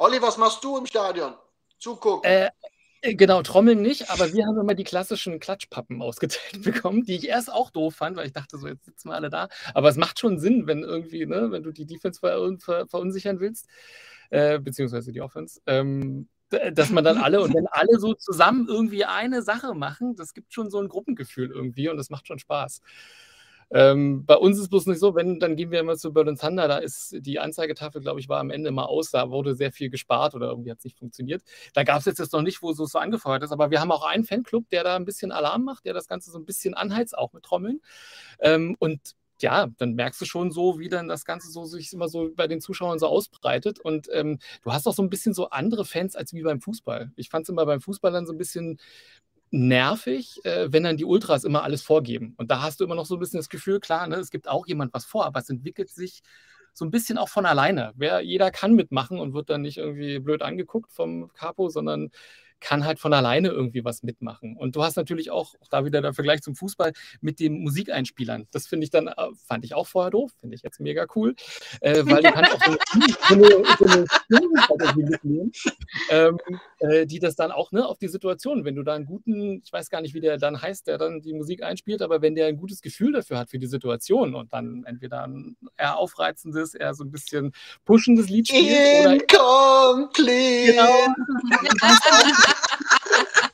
[0.00, 1.34] Olli, was machst du im Stadion?
[1.80, 2.30] Zugucken.
[2.30, 2.50] Äh,
[3.02, 7.26] äh, genau, Trommeln nicht, aber wir haben immer die klassischen Klatschpappen ausgeteilt bekommen, die ich
[7.26, 9.48] erst auch doof fand, weil ich dachte, so jetzt sitzen wir alle da.
[9.74, 13.40] Aber es macht schon Sinn, wenn irgendwie, ne, wenn du die Defense ver ver verunsichern
[13.40, 13.66] willst,
[14.30, 19.04] äh, beziehungsweise die Offense, ähm, dass man dann alle und wenn alle so zusammen irgendwie
[19.04, 22.82] eine Sache machen, das gibt schon so ein Gruppengefühl irgendwie und das macht schon Spaß.
[23.70, 26.68] Ähm, bei uns ist bloß nicht so, wenn, dann gehen wir immer zu Berlin Thunder,
[26.68, 29.90] da ist die Anzeigetafel, glaube ich, war am Ende mal aus, da wurde sehr viel
[29.90, 31.42] gespart oder irgendwie hat es nicht funktioniert.
[31.74, 33.92] Da gab es jetzt, jetzt noch nicht, wo es so angefeuert ist, aber wir haben
[33.92, 36.74] auch einen Fanclub, der da ein bisschen Alarm macht, der das Ganze so ein bisschen
[36.74, 37.80] anheizt, auch mit Trommeln.
[38.40, 42.08] Ähm, und ja, dann merkst du schon so, wie dann das Ganze so sich immer
[42.08, 43.78] so bei den Zuschauern so ausbreitet.
[43.78, 47.12] Und ähm, du hast auch so ein bisschen so andere Fans als wie beim Fußball.
[47.16, 48.80] Ich fand es immer beim Fußball dann so ein bisschen
[49.50, 52.34] nervig, äh, wenn dann die Ultras immer alles vorgeben.
[52.36, 54.48] Und da hast du immer noch so ein bisschen das Gefühl, klar, ne, es gibt
[54.48, 56.22] auch jemand was vor, aber es entwickelt sich
[56.72, 57.92] so ein bisschen auch von alleine.
[57.96, 62.10] Wer, jeder kann mitmachen und wird dann nicht irgendwie blöd angeguckt vom Capo, sondern
[62.60, 64.56] kann halt von alleine irgendwie was mitmachen.
[64.56, 68.46] Und du hast natürlich auch, auch da wieder der Vergleich zum Fußball, mit den Musikeinspielern.
[68.50, 69.14] Das finde ich dann, äh,
[69.46, 71.34] fand ich auch vorher doof, finde ich jetzt mega cool,
[71.80, 75.52] äh, weil du kannst auch so eine, so eine, so eine mitnehmen,
[76.10, 76.38] ähm,
[76.80, 79.72] äh, die das dann auch ne, auf die Situation, wenn du da einen guten, ich
[79.72, 82.46] weiß gar nicht, wie der dann heißt, der dann die Musik einspielt, aber wenn der
[82.46, 86.94] ein gutes Gefühl dafür hat für die Situation und dann entweder ein eher aufreizendes, eher
[86.94, 87.52] so ein bisschen
[87.84, 90.72] pushendes Lied spielt Incomplete.
[90.72, 92.47] genau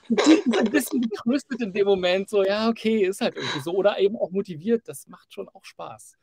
[0.08, 3.72] ein bisschen getröstet in dem Moment, so, ja, okay, ist halt irgendwie so.
[3.72, 6.16] Oder eben auch motiviert, das macht schon auch Spaß.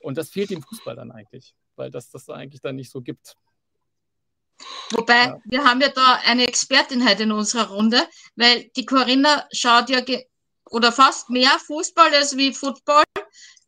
[0.00, 3.36] Und das fehlt dem Fußball dann eigentlich, weil das das eigentlich dann nicht so gibt.
[4.90, 5.40] Wobei, ja.
[5.44, 8.02] wir haben ja da eine Expertin heute in unserer Runde,
[8.36, 10.00] weil die Corinna schaut ja
[10.70, 13.04] oder fast mehr Fußball als wie Football.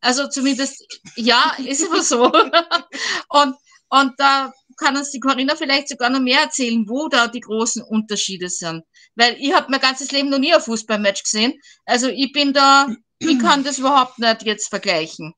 [0.01, 2.25] Also zumindest, ja, ist aber so.
[3.29, 3.55] und,
[3.89, 7.83] und da kann uns die Corinna vielleicht sogar noch mehr erzählen, wo da die großen
[7.83, 8.83] Unterschiede sind.
[9.15, 11.53] Weil ich habe mein ganzes Leben noch nie ein Fußballmatch gesehen.
[11.85, 12.87] Also ich bin da,
[13.19, 15.33] ich kann das überhaupt nicht jetzt vergleichen.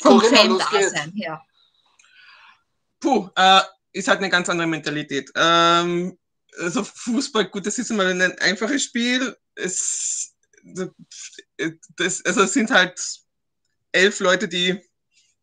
[0.00, 1.40] Vom Fan-Dasein her.
[2.98, 3.60] Puh, äh,
[3.92, 5.30] ist halt eine ganz andere Mentalität.
[5.36, 6.18] Ähm,
[6.58, 9.36] also Fußball, gut, das ist immer ein einfaches Spiel.
[9.54, 10.34] Es,
[11.96, 13.00] das, also es sind halt
[13.92, 14.80] elf Leute, die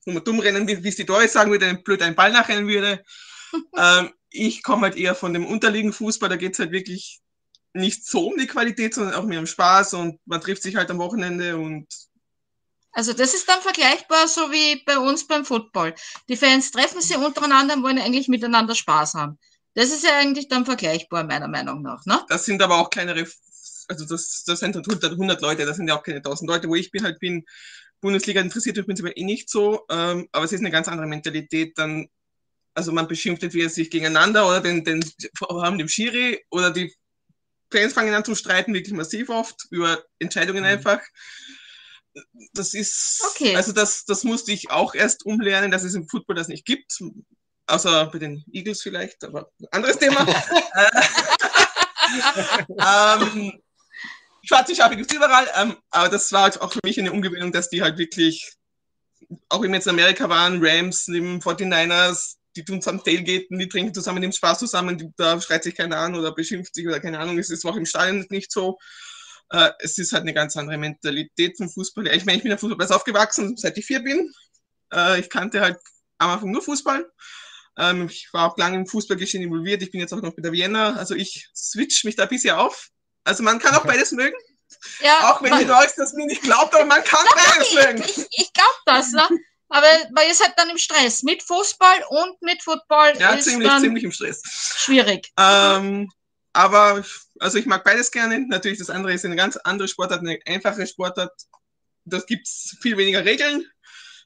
[0.05, 3.03] dumm rennen, wie, wie es die Doris sagen würde, blöd einen Ball nachrennen würde.
[3.77, 7.21] ähm, ich komme halt eher von dem unterliegenden Fußball, da geht es halt wirklich
[7.73, 10.89] nicht so um die Qualität, sondern auch mehr um Spaß und man trifft sich halt
[10.91, 11.87] am Wochenende und
[12.91, 15.93] also das ist dann vergleichbar so wie bei uns beim Football.
[16.27, 19.37] Die Fans treffen sich untereinander und wollen eigentlich miteinander Spaß haben.
[19.75, 22.03] Das ist ja eigentlich dann vergleichbar, meiner Meinung nach.
[22.05, 22.19] Ne?
[22.27, 23.27] Das sind aber auch kleinere,
[23.87, 26.67] also das, das sind 100, halt 100 Leute, das sind ja auch keine 1000 Leute,
[26.67, 27.45] wo ich bin halt bin.
[28.01, 31.77] Bundesliga interessiert mich prinzipiell eh nicht so, ähm, aber es ist eine ganz andere Mentalität.
[31.77, 32.07] Dann,
[32.73, 35.03] also man beschimpft entweder sich gegeneinander oder den, den,
[35.41, 36.93] haben dem Schiri oder die
[37.71, 40.69] Fans fangen an zu streiten, wirklich massiv oft über Entscheidungen mhm.
[40.69, 41.01] einfach.
[42.53, 43.55] Das ist, okay.
[43.55, 46.97] also das, das musste ich auch erst umlernen, dass es im Football das nicht gibt.
[47.67, 50.25] Außer bei den Eagles vielleicht, aber anderes Thema.
[52.69, 53.61] ähm,
[54.49, 57.51] schwarze Schafe gibt es überall, ähm, aber das war halt auch für mich eine Umgewöhnung,
[57.51, 58.51] dass die halt wirklich,
[59.47, 63.69] auch wenn wir jetzt in Amerika waren, Rams, neben 49ers, die tun zusammen Tailgaten, die
[63.69, 66.99] trinken zusammen, nehmen Spaß zusammen, die, da schreit sich keiner an oder beschimpft sich oder
[66.99, 68.79] keine Ahnung, es ist auch im Stadion nicht so.
[69.51, 72.07] Äh, es ist halt eine ganz andere Mentalität vom Fußball.
[72.07, 74.33] Ich meine, ich bin ja Fußball aufgewachsen, seit ich vier bin.
[74.91, 75.77] Äh, ich kannte halt
[76.17, 77.07] am Anfang nur Fußball.
[77.77, 79.83] Ähm, ich war auch lange im Fußballgeschehen involviert.
[79.83, 80.95] Ich bin jetzt auch noch bei der Vienna.
[80.95, 82.89] Also ich switch mich da ein bisschen auf.
[83.23, 84.35] Also man kann auch beides mögen.
[85.01, 88.03] Ja, auch wenn man, die Leute das mir nicht glaubt, aber man kann beides mögen.
[88.03, 89.27] Ich, ich glaube das, ne?
[89.69, 93.13] Aber weil ihr seid dann im Stress mit Fußball und mit Football.
[93.19, 94.41] Ja, ziemlich, ziemlich im Stress.
[94.77, 95.31] Schwierig.
[95.37, 96.11] Ähm,
[96.53, 97.03] aber
[97.39, 98.39] also ich mag beides gerne.
[98.47, 101.31] Natürlich, das andere ist eine ganz andere Sportart, eine einfache Sportart.
[102.05, 103.63] Da gibt es viel weniger Regeln.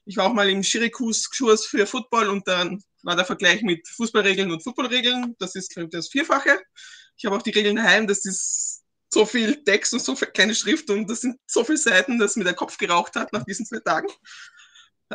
[0.06, 4.50] Ich war auch mal im Schirikus-Kurs für Football und dann war der Vergleich mit Fußballregeln
[4.50, 5.36] und Footballregeln.
[5.38, 6.58] Das ist, glaube ich, das Vierfache.
[7.16, 8.06] Ich habe auch die Regeln daheim.
[8.06, 8.73] Das ist
[9.14, 12.36] so viel Text und so viel kleine Schrift und das sind so viele Seiten, dass
[12.36, 14.08] mir der Kopf geraucht hat nach diesen zwei Tagen.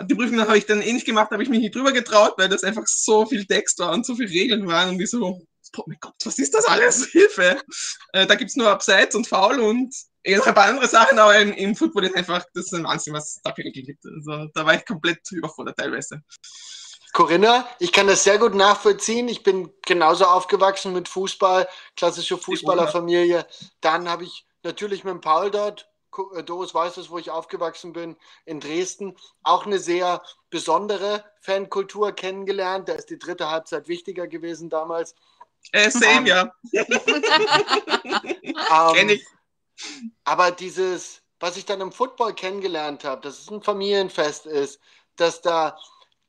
[0.04, 2.64] Die Prüfung habe ich dann eh gemacht, habe ich mich nicht drüber getraut, weil das
[2.64, 5.98] einfach so viel Text war und so viele Regeln waren und ich so, oh mein
[6.00, 7.06] Gott, was ist das alles?
[7.12, 7.62] Hilfe!
[8.14, 11.38] Äh, da gibt es nur Abseits und Foul und eh ein paar andere Sachen, aber
[11.40, 14.06] im, im, Football ist einfach, das ist ein Wahnsinn, was da für Regeln gibt.
[14.06, 16.22] Also da war ich komplett überfordert teilweise.
[17.14, 19.28] Corinna, ich kann das sehr gut nachvollziehen.
[19.28, 23.46] Ich bin genauso aufgewachsen mit Fußball, klassische Fußballerfamilie.
[23.82, 25.90] Dann habe ich natürlich mit Paul dort
[26.36, 32.12] äh, Doris weiß es, wo ich aufgewachsen bin, in Dresden, auch eine sehr besondere Fankultur
[32.12, 32.90] kennengelernt.
[32.90, 35.16] Da ist die dritte Halbzeit wichtiger gewesen damals.
[35.72, 36.42] Äh, same, um, ja.
[36.44, 36.52] um,
[38.96, 39.26] Kenn ich.
[40.24, 44.80] Aber dieses, was ich dann im Football kennengelernt habe, dass es ein Familienfest ist,
[45.16, 45.78] dass da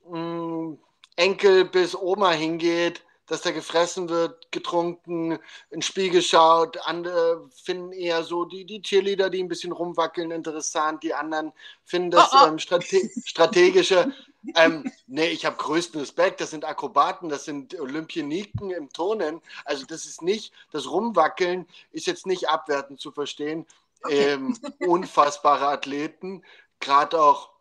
[0.09, 0.77] mh, mm,
[1.15, 6.77] Enkel bis Oma hingeht, dass da gefressen wird, getrunken, ins Spiel geschaut.
[6.85, 11.01] Andere finden eher so die, die Cheerleader, die ein bisschen rumwackeln, interessant.
[11.03, 11.53] Die anderen
[11.85, 12.47] finden das Oh, oh.
[12.47, 14.11] Ähm, strate strategische.
[14.55, 16.41] ähm, nee, ich habe größten Respekt.
[16.41, 19.41] Das sind Akrobaten, das sind Olympioniken im Turnen.
[19.63, 23.65] Also das ist nicht, das Rumwackeln ist jetzt nicht abwertend zu verstehen.
[24.03, 24.33] Okay.
[24.33, 26.43] Ähm, unfassbare Athleten,
[26.79, 27.51] gerade auch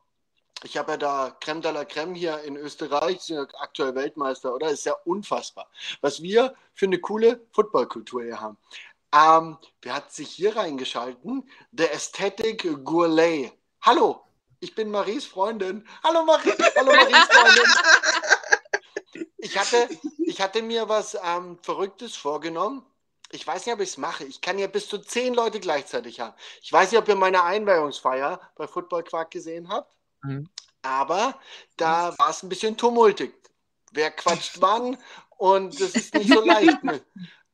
[0.65, 4.55] ich habe ja da Creme de la Creme hier in Österreich, sind ja aktuell Weltmeister,
[4.55, 4.71] oder?
[4.71, 5.69] Ist ja unfassbar.
[6.01, 8.59] Was wir für eine coole Footballkultur hier haben.
[9.13, 11.49] Ähm, wer hat sich hier reingeschalten?
[11.73, 13.51] Der Aesthetic Gourlay.
[13.83, 14.23] Hallo,
[14.61, 15.87] ich bin Maries Freundin.
[16.05, 19.27] Hallo Marie, hallo Maries Freundin.
[19.39, 22.85] Ich hatte, ich hatte mir was ähm, Verrücktes vorgenommen.
[23.33, 24.25] Ich weiß nicht, ob ich es mache.
[24.25, 26.35] Ich kann ja bis zu zehn Leute gleichzeitig haben.
[26.63, 29.91] Ich weiß nicht, ob ihr meine Einweihungsfeier bei Football Quark gesehen habt.
[30.23, 30.49] Mhm.
[30.83, 31.39] Aber
[31.77, 33.35] da war es ein bisschen tumultig.
[33.93, 34.97] Wer quatscht wann?
[35.37, 36.83] Und das ist nicht so leicht.
[36.85, 37.01] Ne?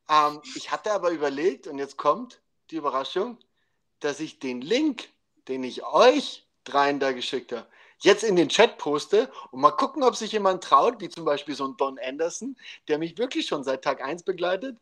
[0.09, 3.37] Ähm, ich hatte aber überlegt, und jetzt kommt die Überraschung,
[3.99, 5.09] dass ich den Link,
[5.47, 7.67] den ich euch dreien da geschickt habe,
[7.99, 11.55] jetzt in den Chat poste und mal gucken, ob sich jemand traut, wie zum Beispiel
[11.55, 12.55] so ein Don Anderson,
[12.87, 14.77] der mich wirklich schon seit Tag 1 begleitet.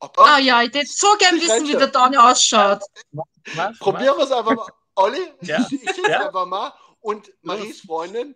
[0.00, 2.82] Ob Ah ja, ich hätte so gern wissen, wie der Donny ausschaut.
[3.52, 4.72] Mach, Probieren wir es einfach mal.
[4.94, 5.60] Olli, Ja.
[5.60, 6.26] ich, ich schicke Ja.
[6.26, 6.72] einfach mal.
[7.08, 8.34] Und Maries Freundin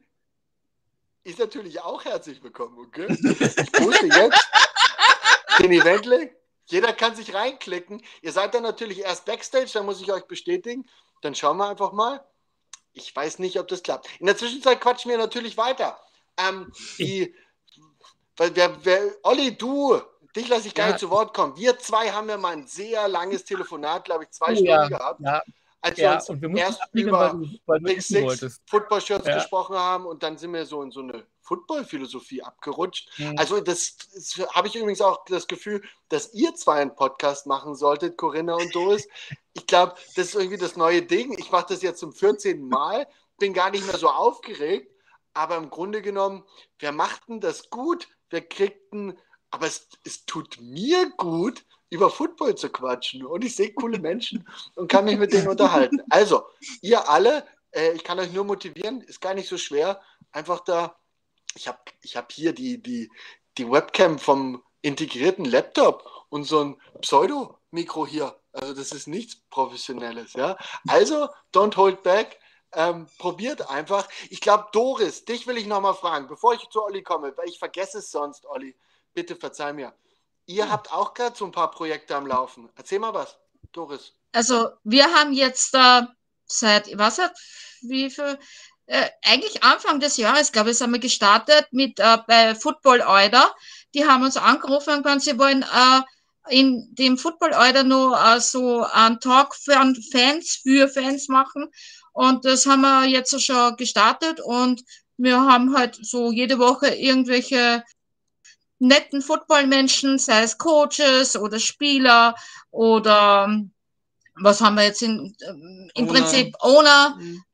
[1.25, 3.07] ist natürlich auch herzlich willkommen, okay?
[3.21, 4.49] Ich poste jetzt
[5.59, 6.35] den Event-Link.
[6.65, 8.03] Jeder kann sich reinklicken.
[8.23, 10.89] Ihr seid dann natürlich erst Backstage, da muss ich euch bestätigen.
[11.21, 12.27] Dann schauen wir einfach mal.
[12.95, 14.09] Ich weiß nicht, ob das klappt.
[14.21, 16.01] In der Zwischenzeit quatschen wir natürlich weiter.
[16.39, 17.35] Ähm, die,
[18.39, 20.01] weil wer, wer, Olli, du,
[20.35, 20.93] dich lasse ich gar Ja.
[20.93, 21.59] nicht zu Wort kommen.
[21.59, 24.89] Wir zwei haben ja mal ein sehr langes Telefonat, glaube ich, zwei Oh, Stunden ja.
[24.89, 25.43] gehabt Ja,
[25.83, 28.63] als wir ja, uns und wir erst abbrechen, über weil du, Big Six wolltest.
[28.67, 29.35] Football-Shirts Ja.
[29.35, 33.11] gesprochen haben und dann sind wir so in so eine Football-Philosophie abgerutscht.
[33.19, 33.37] Mhm.
[33.37, 37.75] Also das, das habe ich übrigens auch das Gefühl, dass ihr zwei einen Podcast machen
[37.75, 39.09] solltet, Corinna und Doris.
[39.55, 41.37] Ich glaube, das ist irgendwie das neue Ding.
[41.39, 42.67] Ich mache das jetzt zum 14.
[42.69, 43.07] Mal,
[43.39, 44.89] bin gar nicht mehr so aufgeregt,
[45.35, 46.45] aber im Grunde genommen,
[46.79, 48.09] wer macht denn das gut?
[48.31, 49.19] Wer kriegt denn,
[49.51, 54.49] aber es, es tut mir gut, über Football zu quatschen und ich sehe coole Menschen
[54.77, 56.01] und kann mich mit denen unterhalten.
[56.09, 56.45] Also,
[56.81, 60.01] ihr alle, äh, ich kann euch nur motivieren, ist gar nicht so schwer,
[60.33, 60.97] einfach da,
[61.55, 63.13] ich habe ich hab hier die, die,
[63.59, 68.41] die Webcam vom integrierten Laptop und so ein Pseudo-Mikro hier.
[68.53, 70.57] Also das ist nichts Professionelles, ja.
[70.89, 72.39] Also, don't hold back.
[72.75, 74.09] Ähm, probiert einfach.
[74.31, 77.59] Ich glaube, Doris, dich will ich nochmal fragen, bevor ich zu Olli komme, weil ich
[77.59, 78.75] vergesse es sonst, Olli.
[79.13, 79.93] Bitte verzeih mir.
[80.47, 82.69] Ihr habt auch gerade so ein paar Projekte am Laufen.
[82.77, 83.37] Erzähl mal was,
[83.73, 84.13] Doris.
[84.33, 86.03] Also wir haben jetzt äh,
[86.47, 87.33] seit, was hat,
[87.83, 88.39] wie viel,
[88.87, 93.55] äh, eigentlich Anfang des Jahres, glaube ich, sind wir gestartet mit äh, bei Football Euder.
[93.95, 96.01] Die haben uns angerufen und gesagt, sie wollen äh,
[96.49, 99.75] in dem Football Euder nur äh, so einen Talk für
[100.11, 101.69] Fans, für Fans machen.
[102.13, 104.83] Und das haben wir jetzt schon gestartet und
[105.17, 107.85] wir haben halt so jede Woche irgendwelche
[108.83, 112.35] netten Footballmenschen, sei es Coaches oder Spieler
[112.71, 113.63] oder
[114.35, 116.13] was haben wir jetzt in, ähm, im Owner.
[116.13, 117.45] Prinzip Owner Mhm.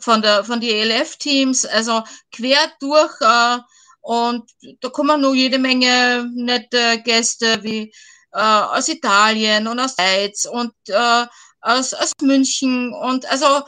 [0.00, 3.58] von der von die ELF-Teams, also quer durch äh,
[4.02, 4.50] und
[4.80, 7.92] da kommen nur jede Menge nette Gäste wie
[8.32, 11.26] äh, aus Italien und aus Schweiz und äh,
[11.60, 13.62] aus, aus München und also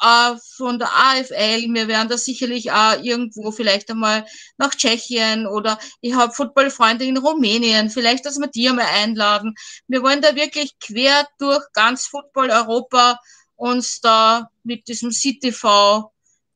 [0.00, 4.24] äh, von der AFL, wir werden da sicherlich auch irgendwo vielleicht einmal
[4.58, 9.54] nach Tschechien oder ich habe Footballfreunde in Rumänien, vielleicht, dass wir die einmal einladen.
[9.88, 13.18] Wir wollen da wirklich quer durch ganz Football Europa
[13.56, 16.10] uns da mit diesem CTV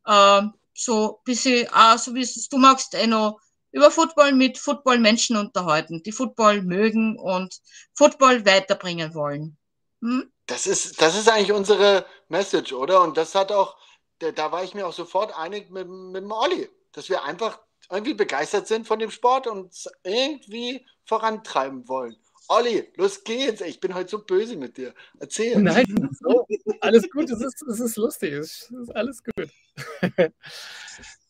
[0.06, 0.42] äh,
[0.74, 3.38] so ein bisschen, auch, so wie es du magst, eh noch
[3.72, 7.60] über Football mit Football-Menschen unterhalten, die Football mögen und
[7.92, 9.56] Football weiterbringen wollen.
[10.04, 10.30] Hm?
[10.46, 13.00] Das ist, das ist eigentlich unsere Message, oder?
[13.02, 13.78] Und das hat auch,
[14.18, 17.58] da, da war ich mir auch sofort einig mit, mit dem Olli, dass wir einfach
[17.90, 22.16] irgendwie begeistert sind von dem Sport und es irgendwie vorantreiben wollen.
[22.48, 23.62] Olli, los geht's.
[23.62, 24.94] Ich bin heute so böse mit dir.
[25.18, 25.58] Erzähl.
[25.58, 25.86] Nein,
[26.20, 26.46] so,
[26.82, 29.48] alles gut, es ist, es ist lustig, es ist alles gut.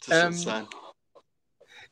[0.07, 0.67] Das Ähm, sein.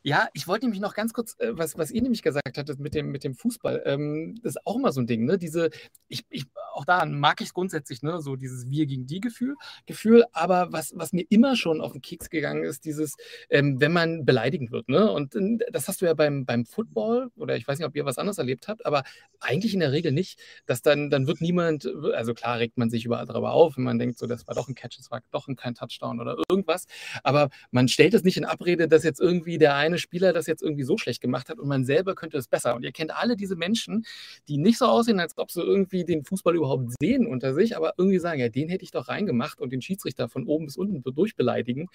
[0.05, 2.93] Ja, ich wollte nämlich noch ganz kurz, äh, was, was ihr nämlich gesagt hattet mit
[2.93, 5.37] dem, mit dem Fußball, ähm, das ist auch immer so ein Ding, ne?
[5.37, 5.69] Diese,
[6.09, 8.21] ich, ich, auch da mag ich es grundsätzlich, ne?
[8.21, 12.01] So dieses Wir gegen die Gefühl, Gefühl, aber was, was mir immer schon auf den
[12.01, 13.15] Keks gegangen ist, dieses,
[13.49, 15.09] ähm, wenn man beleidigend wird, ne?
[15.09, 18.03] Und äh, das hast du ja beim, beim Football, oder ich weiß nicht, ob ihr
[18.03, 19.03] was anderes erlebt habt, aber
[19.39, 23.05] eigentlich in der Regel nicht, dass dann, dann wird niemand, also klar regt man sich
[23.05, 25.47] überall darüber auf, wenn man denkt, so, das war doch ein Catch, das war doch
[25.47, 26.87] ein kein Touchdown oder irgendwas,
[27.23, 30.47] aber man stellt es nicht in Abrede, dass jetzt irgendwie der eine eine Spieler das
[30.47, 32.75] jetzt irgendwie so schlecht gemacht hat und man selber könnte es besser.
[32.75, 34.05] Und ihr kennt alle diese Menschen,
[34.47, 37.93] die nicht so aussehen, als ob sie irgendwie den Fußball überhaupt sehen unter sich, aber
[37.97, 41.03] irgendwie sagen, ja, den hätte ich doch reingemacht und den Schiedsrichter von oben bis unten
[41.03, 41.89] durchbeleidigen.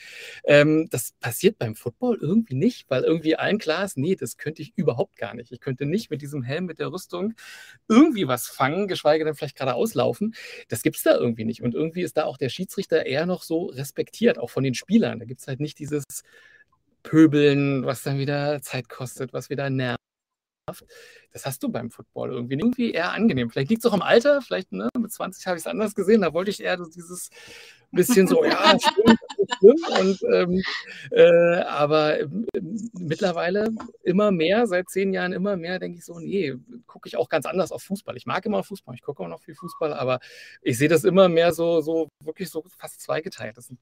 [0.45, 4.63] Ähm, das passiert beim Football irgendwie nicht, weil irgendwie allen klar ist, nee, das könnte
[4.63, 5.53] ich überhaupt gar nicht.
[5.53, 7.35] Ich könnte nicht mit diesem Helm, mit der Rüstung
[7.89, 10.35] irgendwie was fangen, geschweige denn vielleicht gerade auslaufen.
[10.69, 11.63] Das gibt es da irgendwie nicht.
[11.63, 15.19] Und irgendwie ist da auch der Schiedsrichter eher noch so respektiert, auch von den Spielern.
[15.19, 16.05] Da gibt es halt nicht dieses
[17.03, 19.99] Pöbeln, was dann wieder Zeit kostet, was wieder nervt.
[21.33, 23.51] Das hast du beim Football irgendwie, irgendwie eher angenehm.
[23.51, 26.21] Vielleicht liegt es auch im Alter, vielleicht ne, mit 20 habe ich es anders gesehen.
[26.21, 27.31] Da wollte ich eher dieses
[27.91, 29.89] bisschen so, ja, stimmt.
[29.99, 30.63] Und, ähm,
[31.11, 32.29] äh, aber äh,
[32.93, 33.71] mittlerweile
[34.03, 36.55] immer mehr, seit zehn Jahren immer mehr, denke ich so, nee,
[36.87, 38.17] gucke ich auch ganz anders auf Fußball.
[38.17, 40.21] Ich mag immer Fußball, ich gucke auch noch viel Fußball, aber
[40.63, 43.57] ich sehe das immer mehr so, so wirklich so fast zweigeteilt.
[43.57, 43.79] Das sind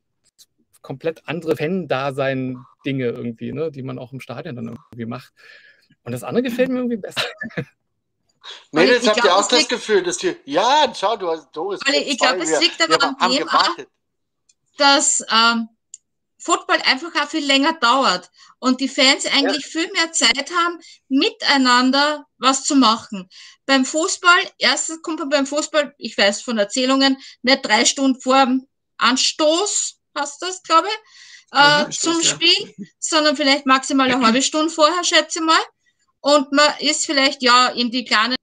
[0.86, 5.32] komplett andere Fan-Dasein-Dinge irgendwie, ne, die man auch im Stadion dann irgendwie macht.
[6.04, 7.22] Und das andere gefällt mir irgendwie besser.
[8.70, 10.36] Mädels, habt ihr auch das Gefühl, dass wir.
[10.44, 11.80] Ja, schau, du hast Doris.
[11.88, 13.68] Ich glaube, es liegt aber am Thema,
[14.78, 15.68] dass ähm,
[16.38, 19.80] Football einfach auch viel länger dauert und die Fans eigentlich ja.
[19.80, 23.28] viel mehr Zeit haben, miteinander was zu machen.
[23.64, 28.44] Beim Fußball, erstens kommt man beim Fußball, ich weiß von Erzählungen, nicht drei Stunden vor
[28.44, 28.68] dem
[28.98, 32.86] Anstoß, hast das, glaube ich, äh, zum Spiel, ja.
[32.98, 35.60] sondern vielleicht maximal eine halbe Stunde vorher, schätze ich mal.
[36.20, 38.36] Und man ist vielleicht ja in die kleinen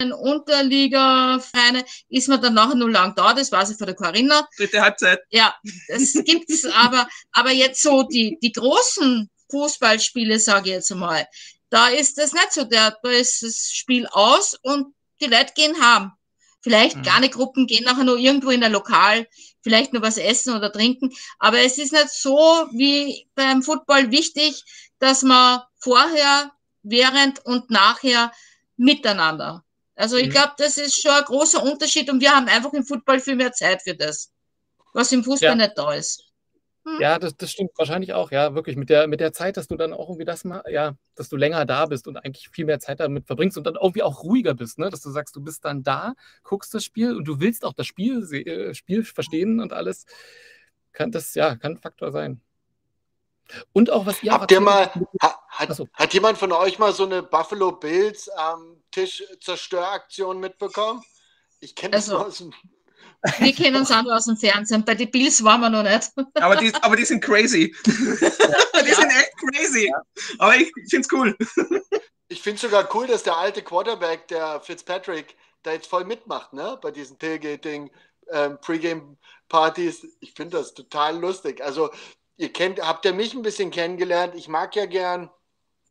[0.00, 4.48] Unterliga-Vereine ist man dann nachher nur lang da, das weiß ich von der Corinna.
[4.56, 5.20] Dritte Halbzeit.
[5.30, 5.54] Ja,
[5.88, 11.26] das gibt es aber, aber jetzt so die, die großen Fußballspiele, sage ich jetzt mal,
[11.68, 15.80] da ist das nicht so, da, da ist das Spiel aus und die Leute gehen
[15.80, 16.12] haben.
[16.62, 17.02] Vielleicht mhm.
[17.02, 19.26] gar nicht Gruppen gehen nachher nur irgendwo in ein Lokal,
[19.62, 21.10] vielleicht nur was essen oder trinken.
[21.38, 22.36] Aber es ist nicht so
[22.72, 24.62] wie beim Football wichtig,
[24.98, 28.32] dass man vorher, während und nachher
[28.76, 29.64] miteinander
[30.00, 30.30] also ich mhm.
[30.30, 33.52] glaube, das ist schon ein großer Unterschied und wir haben einfach im Football viel mehr
[33.52, 34.32] Zeit für das,
[34.94, 35.54] was im Fußball ja.
[35.54, 36.24] nicht da ist.
[36.84, 36.98] Hm.
[36.98, 39.76] Ja, das, das stimmt wahrscheinlich auch, ja, wirklich mit der, mit der Zeit, dass du
[39.76, 42.80] dann auch irgendwie das mal, ja, dass du länger da bist und eigentlich viel mehr
[42.80, 44.88] Zeit damit verbringst und dann irgendwie auch ruhiger bist, ne?
[44.88, 47.86] Dass du sagst, du bist dann da, guckst das Spiel und du willst auch das
[47.86, 50.06] Spiel, äh, Spiel verstehen und alles.
[50.92, 52.40] Kann das, ja, kann ein Faktor sein.
[53.72, 54.90] Und auch was ihr Habt ihr mal,
[55.48, 55.88] hat, so.
[55.92, 61.02] hat jemand von euch mal so eine Buffalo Bills ähm, Tischzerstöraktion mitbekommen?
[61.60, 62.54] Ich kenne das also, aus dem.
[63.38, 64.84] Wir kennen uns auch nur aus dem Fernsehen.
[64.84, 66.10] Bei den Bills waren wir noch nicht.
[66.34, 67.74] Aber die, aber die sind crazy.
[67.86, 68.94] die ja.
[68.94, 69.88] sind echt crazy.
[69.88, 70.02] Ja.
[70.38, 71.36] Aber ich finde es cool.
[72.28, 76.78] Ich finde sogar cool, dass der alte Quarterback, der Fitzpatrick, da jetzt voll mitmacht, ne?
[76.80, 77.90] Bei diesen Tailgating,
[78.30, 80.06] ähm, Pre-Game-Partys.
[80.20, 81.62] Ich finde das total lustig.
[81.62, 81.90] Also
[82.36, 84.34] ihr kennt, habt ihr mich ein bisschen kennengelernt.
[84.34, 85.28] Ich mag ja gern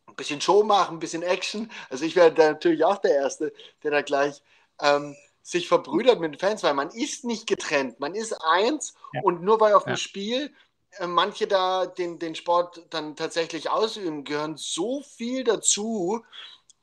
[0.07, 1.69] ein bisschen Show machen, ein bisschen Action.
[1.89, 4.41] Also ich wäre da natürlich auch der Erste, der da gleich
[4.81, 5.15] ähm,
[5.49, 7.99] sich verbrüdert mit den Fans, weil man ist nicht getrennt.
[7.99, 9.21] Man ist eins ja.
[9.23, 9.93] und nur weil auf ja.
[9.93, 10.53] dem Spiel
[10.99, 16.23] äh, manche da den, den Sport dann tatsächlich ausüben, gehören so viel dazu.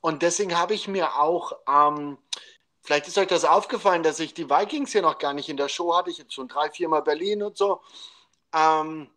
[0.01, 2.19] Und deswegen habe ich mir auch, ähm,
[2.83, 5.69] vielleicht ist euch das aufgefallen, dass ich die Vikings hier noch gar nicht in der
[5.69, 6.11] Show hatte.
[6.11, 7.83] Ich jetzt schon drei, viermal Berlin und so.
[8.53, 9.09] Ähm,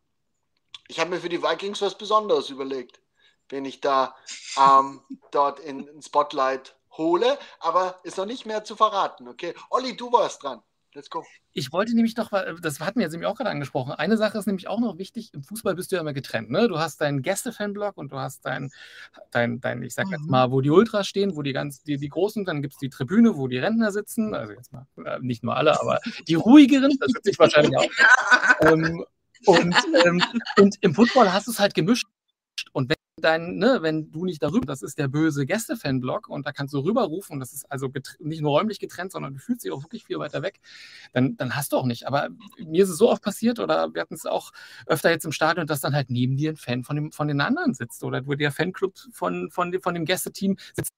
[0.87, 3.01] ich habe mir für die Vikings was Besonderes überlegt,
[3.49, 4.15] wenn ich da
[4.57, 9.55] ähm, dort in, in Spotlight hole, aber ist noch nicht mehr zu verraten, okay?
[9.71, 10.61] Olli, du warst dran.
[10.93, 11.23] Let's go.
[11.53, 12.31] Ich wollte nämlich noch,
[12.61, 13.91] das hatten wir jetzt nämlich auch gerade angesprochen.
[13.91, 16.49] Eine Sache ist nämlich auch noch wichtig: im Fußball bist du ja immer getrennt.
[16.49, 16.67] Ne?
[16.67, 18.71] Du hast deinen Gäste-Fanblock und du hast dein,
[19.29, 20.31] dein, dein, ich sag jetzt mhm.
[20.31, 22.89] mal, wo die Ultras stehen, wo die ganz, die, die Großen, dann gibt es die
[22.89, 24.33] Tribüne, wo die Rentner sitzen.
[24.33, 27.85] Also jetzt mal, äh, nicht nur alle, aber die ruhigeren, das wird sich wahrscheinlich auch.
[28.61, 29.05] ähm,
[29.45, 30.23] und, ähm,
[30.57, 32.07] und im Football hast du es halt gemischt.
[32.73, 36.51] Und wenn dein, ne, wenn du nicht darüber, das ist der böse Gäste-Fan-Blog und da
[36.51, 37.89] kannst du rüberrufen und das ist also
[38.19, 40.59] nicht nur räumlich getrennt, sondern du fühlst dich auch wirklich viel weiter weg,
[41.13, 42.07] dann, dann hast du auch nicht.
[42.07, 44.51] Aber mir ist es so oft passiert oder wir hatten es auch
[44.85, 47.41] öfter jetzt im Stadion, dass dann halt neben dir ein Fan von, dem, von den
[47.41, 50.91] anderen sitzt oder wo der Fanclub von, von, von dem Gästeteam sitzt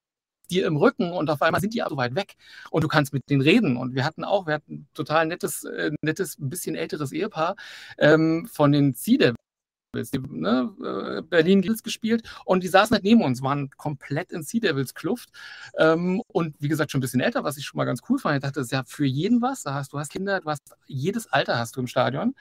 [0.52, 2.36] dir im Rücken und auf einmal sind die so weit weg
[2.70, 3.78] und du kannst mit denen reden.
[3.78, 7.56] Und wir hatten auch, wir hatten ein total nettes, äh, nettes, bisschen älteres Ehepaar
[7.98, 8.94] ähm, von den
[9.94, 14.32] Sea die, ne, äh, Berlin Gills gespielt und die saßen halt neben uns, waren komplett
[14.32, 15.30] in Sea Devils Kluft
[15.78, 18.36] ähm, und wie gesagt schon ein bisschen älter, was ich schon mal ganz cool fand.
[18.36, 19.64] Ich dachte, das ist ja für jeden was.
[19.64, 22.36] Da hast, du hast Kinder, du hast jedes Alter hast du im Stadion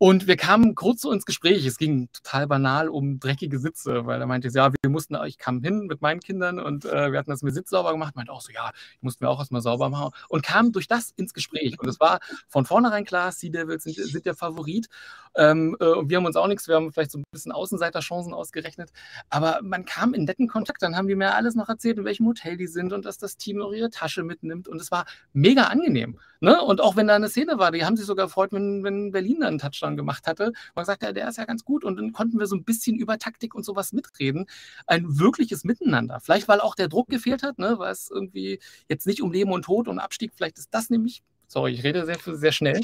[0.00, 1.66] Und wir kamen kurz so ins Gespräch.
[1.66, 5.60] Es ging total banal um dreckige Sitze, weil er meinte, ja, wir mussten, ich kam
[5.60, 8.14] hin mit meinen Kindern und äh, wir hatten das mit Sitz sauber gemacht.
[8.14, 8.70] Meinte auch so, ja,
[9.00, 10.12] mussten wir auch erstmal sauber machen.
[10.28, 11.80] Und kam durch das ins Gespräch.
[11.80, 14.88] Und es war von vornherein klar, Sea Devils sind, sind der Favorit.
[15.34, 18.90] Ähm, äh, wir haben uns auch nichts, wir haben vielleicht so ein bisschen Außenseiterchancen ausgerechnet.
[19.30, 20.80] Aber man kam in netten Kontakt.
[20.82, 23.36] Dann haben die mir alles noch erzählt, in welchem Hotel die sind und dass das
[23.36, 24.68] Team auch ihre Tasche mitnimmt.
[24.68, 26.20] Und es war mega angenehm.
[26.40, 26.62] Ne?
[26.62, 29.40] Und auch wenn da eine Szene war, die haben sich sogar gefreut, wenn, wenn Berlin
[29.40, 30.52] dann einen Touchdown gemacht hatte.
[30.74, 31.84] Man sagt, ja, der ist ja ganz gut.
[31.84, 34.46] Und dann konnten wir so ein bisschen über Taktik und sowas mitreden.
[34.86, 36.20] Ein wirkliches Miteinander.
[36.20, 37.78] Vielleicht, weil auch der Druck gefehlt hat, ne?
[37.78, 41.22] weil es irgendwie jetzt nicht um Leben und Tod und Abstieg, vielleicht ist das nämlich,
[41.46, 42.80] sorry, ich rede sehr, sehr schnell.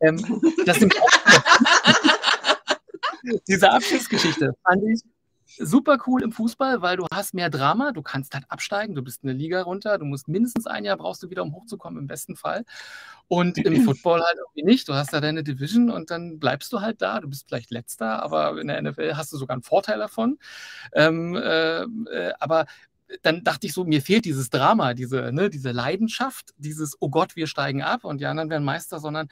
[0.00, 1.08] Ähm, das nämlich auch,
[3.48, 5.00] diese Abschiedsgeschichte fand ich
[5.58, 9.22] super cool im Fußball, weil du hast mehr Drama, du kannst halt absteigen, du bist
[9.22, 12.36] eine Liga runter, du musst mindestens ein Jahr brauchst du wieder, um hochzukommen, im besten
[12.36, 12.64] Fall.
[13.28, 14.88] Und im Football halt irgendwie nicht.
[14.88, 17.20] Du hast da deine Division und dann bleibst du halt da.
[17.20, 20.38] Du bist vielleicht letzter, aber in der NFL hast du sogar einen Vorteil davon.
[20.92, 22.66] Ähm, äh, äh, aber
[23.22, 27.36] dann dachte ich so, mir fehlt dieses Drama, diese, ne, diese Leidenschaft, dieses, oh Gott,
[27.36, 29.28] wir steigen ab und die anderen werden Meister, sondern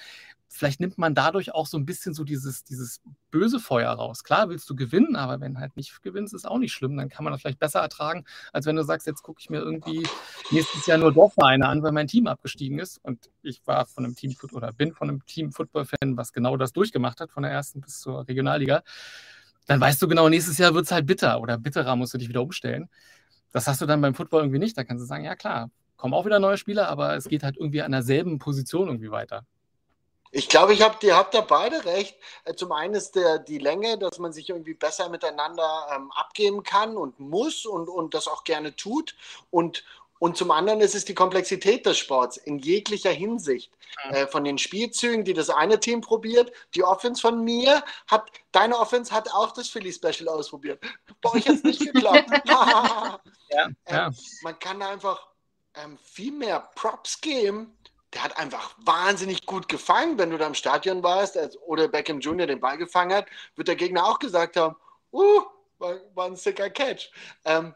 [0.49, 4.25] vielleicht nimmt man dadurch auch so ein bisschen so dieses, dieses böse Feuer raus.
[4.25, 6.97] Klar willst du gewinnen, aber wenn halt nicht gewinnst, ist auch nicht schlimm.
[6.97, 9.59] Dann kann man das vielleicht besser ertragen, als wenn du sagst, jetzt gucke ich mir
[9.59, 10.07] irgendwie
[10.51, 12.99] nächstes Jahr nur Dorfvereine an, weil mein Team abgestiegen ist.
[13.03, 16.73] Und ich war von einem Team oder bin von einem Team Football-Fan, was genau das
[16.73, 18.83] durchgemacht hat, von der ersten bis zur Regionalliga.
[19.67, 22.29] Dann weißt du genau, nächstes Jahr wird es halt bitter oder bitterer musst du dich
[22.29, 22.89] wieder umstellen.
[23.53, 24.79] Das hast du dann beim Football irgendwie nicht.
[24.79, 27.57] Da kannst du sagen, ja klar, kommen auch wieder neue Spieler, aber es geht halt
[27.57, 29.45] irgendwie an derselben Position irgendwie weiter.
[30.37, 32.15] Ich glaube, ich hab, ihr habt da beide recht.
[32.45, 36.63] Äh, zum einen ist der, die Länge, dass man sich irgendwie besser miteinander ähm, abgeben
[36.63, 39.17] kann und muss und, und das auch gerne tut.
[39.51, 39.83] Und,
[40.19, 43.73] und zum anderen ist es die Komplexität des Sports in jeglicher Hinsicht.
[44.11, 48.77] Äh, von den Spielzügen, die das eine Team probiert, die Offense von mir hat, deine
[48.77, 50.85] Offense hat auch das Philly Special ausprobiert.
[51.23, 52.29] Bei euch hat es nicht geklappt.
[52.45, 53.21] ja,
[53.51, 53.69] ja.
[53.87, 55.29] Ähm, man kann einfach
[55.77, 57.76] ähm, viel mehr Props geben
[58.17, 62.21] der hat einfach wahnsinnig gut gefangen, wenn du da im Stadion warst als, oder Beckham
[62.21, 62.47] Jr.
[62.47, 64.75] den Ball gefangen hat, wird der Gegner auch gesagt haben,
[65.13, 65.43] uh,
[65.79, 67.11] war, war ein sicker Catch.
[67.45, 67.75] Ähm,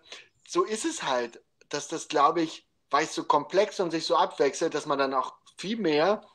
[0.48, 4.16] so ist es halt, dass das, glaube ich, weil es so komplex und sich so
[4.16, 6.26] abwechselt, dass man dann auch viel mehr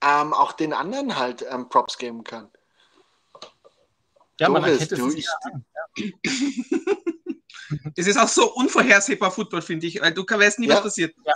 [0.00, 2.50] ähm, auch den anderen halt ähm, Props geben kann.
[4.40, 5.34] Ja, man Doris, du, es ja.
[7.96, 10.76] Es ist auch so unvorhersehbar Football, finde ich, weil du weißt nie, ja.
[10.76, 11.14] was passiert.
[11.24, 11.32] Ja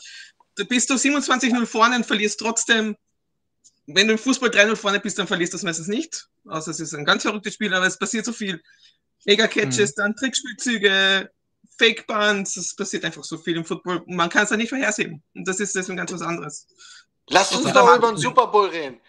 [0.65, 2.97] bist du 27-0 vorne und verlierst trotzdem.
[3.87, 6.29] Wenn du im Fußball 3-0 vorne bist, dann verlierst du das meistens nicht.
[6.47, 8.61] Außer es ist ein ganz verrücktes Spiel, aber es passiert so viel.
[9.27, 9.95] Mega-Catches, mhm.
[9.97, 11.31] dann Trickspielzüge,
[11.79, 14.03] Fake-Bunts, es passiert einfach so viel im Football.
[14.07, 15.23] Man kann es ja nicht vorhersehen.
[15.35, 16.67] Und das ist deswegen ganz was anderes.
[17.29, 19.01] Lass uns doch über den Super Bowl reden.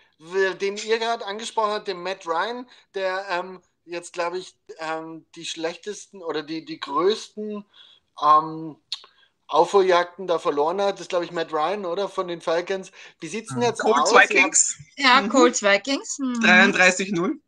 [0.60, 5.46] Den ihr gerade angesprochen habt, den Matt Ryan, der ähm, jetzt, glaube ich, ähm, die
[5.46, 7.64] schlechtesten oder die, die größten
[8.24, 8.76] ähm,
[9.48, 10.96] Aufholjagden da verloren hat.
[10.96, 12.10] Das ist, glaube ich, Matt Ryan, oder?
[12.10, 12.92] Von den Falcons.
[13.20, 14.14] Wie sieht es denn jetzt Colts aus?
[14.14, 14.78] Vikings.
[14.98, 15.30] Ja, mhm.
[15.30, 16.20] Colts Vikings.
[16.20, 16.40] Mhm.
[16.44, 17.40] 33-0.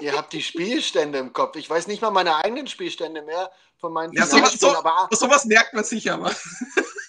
[0.00, 1.56] Ihr habt die Spielstände im Kopf.
[1.56, 5.44] Ich weiß nicht mal meine eigenen Spielstände mehr von meinen ja, sowas, so, aber, sowas
[5.44, 6.32] merkt man sicher aber.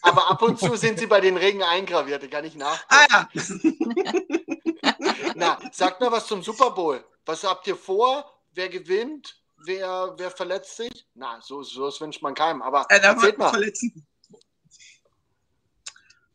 [0.02, 2.84] Aber ab und zu sind sie bei den Regen eingraviert, kann ich nach.
[2.90, 3.30] Ah ja.
[5.36, 7.04] Na, sagt mal was zum Super Bowl.
[7.26, 8.30] Was habt ihr vor?
[8.54, 9.43] Wer gewinnt?
[9.66, 11.06] Wer, wer verletzt sich?
[11.14, 12.62] Na, so, so das wünscht man keinem.
[12.62, 13.50] Aber äh, erzählt mal.
[13.50, 14.06] Verletzen.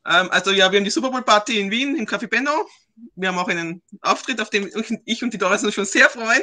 [0.06, 2.66] Ähm, also ja, wir haben die Super Bowl Party in Wien im Café Benno.
[3.14, 4.70] Wir haben auch einen Auftritt, auf dem
[5.04, 6.42] ich und die Doris uns schon sehr freuen.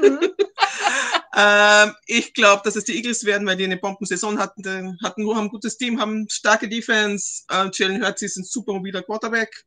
[0.00, 0.20] Mhm.
[1.36, 5.36] ähm, ich glaube, dass es die Eagles werden, weil die eine Bombensaison hatten, hatten nur
[5.36, 7.42] haben ein gutes Team, haben starke Defense.
[7.50, 9.64] Äh, Jalen Hurts ist ein super mobiler Quarterback.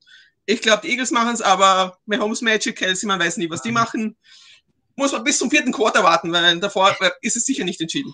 [0.47, 3.71] Ich glaube, die Eagles machen es, aber Mahomes Magic, Kelsey, man weiß nie, was die
[3.71, 4.17] machen
[4.95, 8.13] muss man bis zum vierten Quarter warten, weil davor ist es sicher nicht entschieden.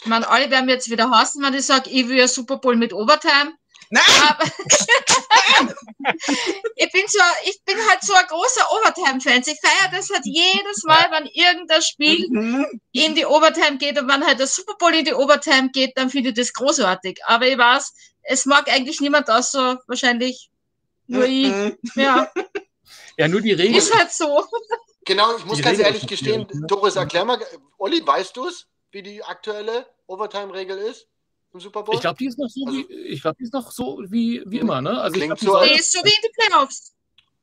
[0.00, 2.76] Ich meine, alle werden jetzt wieder hassen, wenn ich sage, ich will ein Super Bowl
[2.76, 3.52] mit Overtime.
[3.92, 4.04] Nein!
[6.76, 9.42] ich, bin so, ich bin halt so ein großer Overtime-Fan.
[9.44, 12.80] Ich feiere das halt jedes Mal, wenn irgendein Spiel mhm.
[12.92, 16.08] in die Overtime geht und wenn halt der Super Bowl in die Overtime geht, dann
[16.08, 17.18] finde ich das großartig.
[17.26, 17.92] Aber ich weiß,
[18.22, 20.50] es mag eigentlich niemand aus, so wahrscheinlich
[21.08, 21.48] nur ich.
[21.48, 21.76] Mhm.
[21.96, 22.32] Ja.
[23.16, 23.76] Ja, nur die Regel.
[23.76, 24.46] Ist halt so.
[25.04, 26.66] Genau, ich muss die ganz Regel ehrlich gestehen, ne?
[26.66, 27.38] Doris, erklär mal,
[27.78, 31.06] Olli, weißt du es, wie die aktuelle Overtime-Regel ist
[31.52, 31.94] im Super Bowl?
[31.94, 34.42] Ich glaube, die ist noch so also, wie, ich glaube, die ist noch so wie,
[34.46, 35.00] wie immer, ne?
[35.00, 36.94] Also klingt ich glaub, so, die ist so wie in den Playoffs.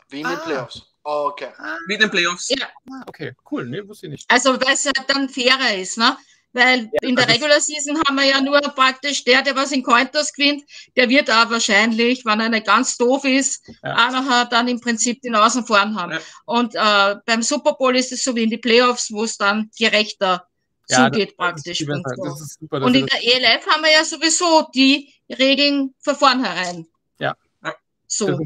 [0.10, 0.44] Wie in den ah.
[0.46, 0.82] Playoffs.
[1.04, 1.50] Oh, okay.
[1.88, 2.50] Wie in den Playoffs.
[2.50, 2.68] Ja.
[2.92, 3.66] Ah, okay, cool.
[3.66, 4.26] Nee, wusste ich nicht.
[4.30, 6.18] Also, weil es ja dann fairer ist, ne?
[6.54, 10.34] Weil in der Regular Season haben wir ja nur praktisch der, der was in Cointos
[10.34, 10.64] gewinnt,
[10.96, 14.08] der wird auch wahrscheinlich, wenn er nicht ganz doof ist, Ja.
[14.08, 16.14] auch nachher dann im Prinzip die Nasen vorn haben.
[16.14, 16.20] Ja.
[16.46, 19.70] Und äh, beim Super Bowl ist es so wie in die Playoffs, wo es dann
[19.78, 20.48] gerechter
[20.90, 21.80] Ja, zugeht Das praktisch.
[21.80, 21.86] so.
[22.24, 22.82] das ist super.
[22.82, 26.88] und in das- der ELF haben wir ja sowieso die Regeln von vornherein.
[27.20, 27.36] Ja.
[27.64, 27.74] Ja.
[28.08, 28.40] So.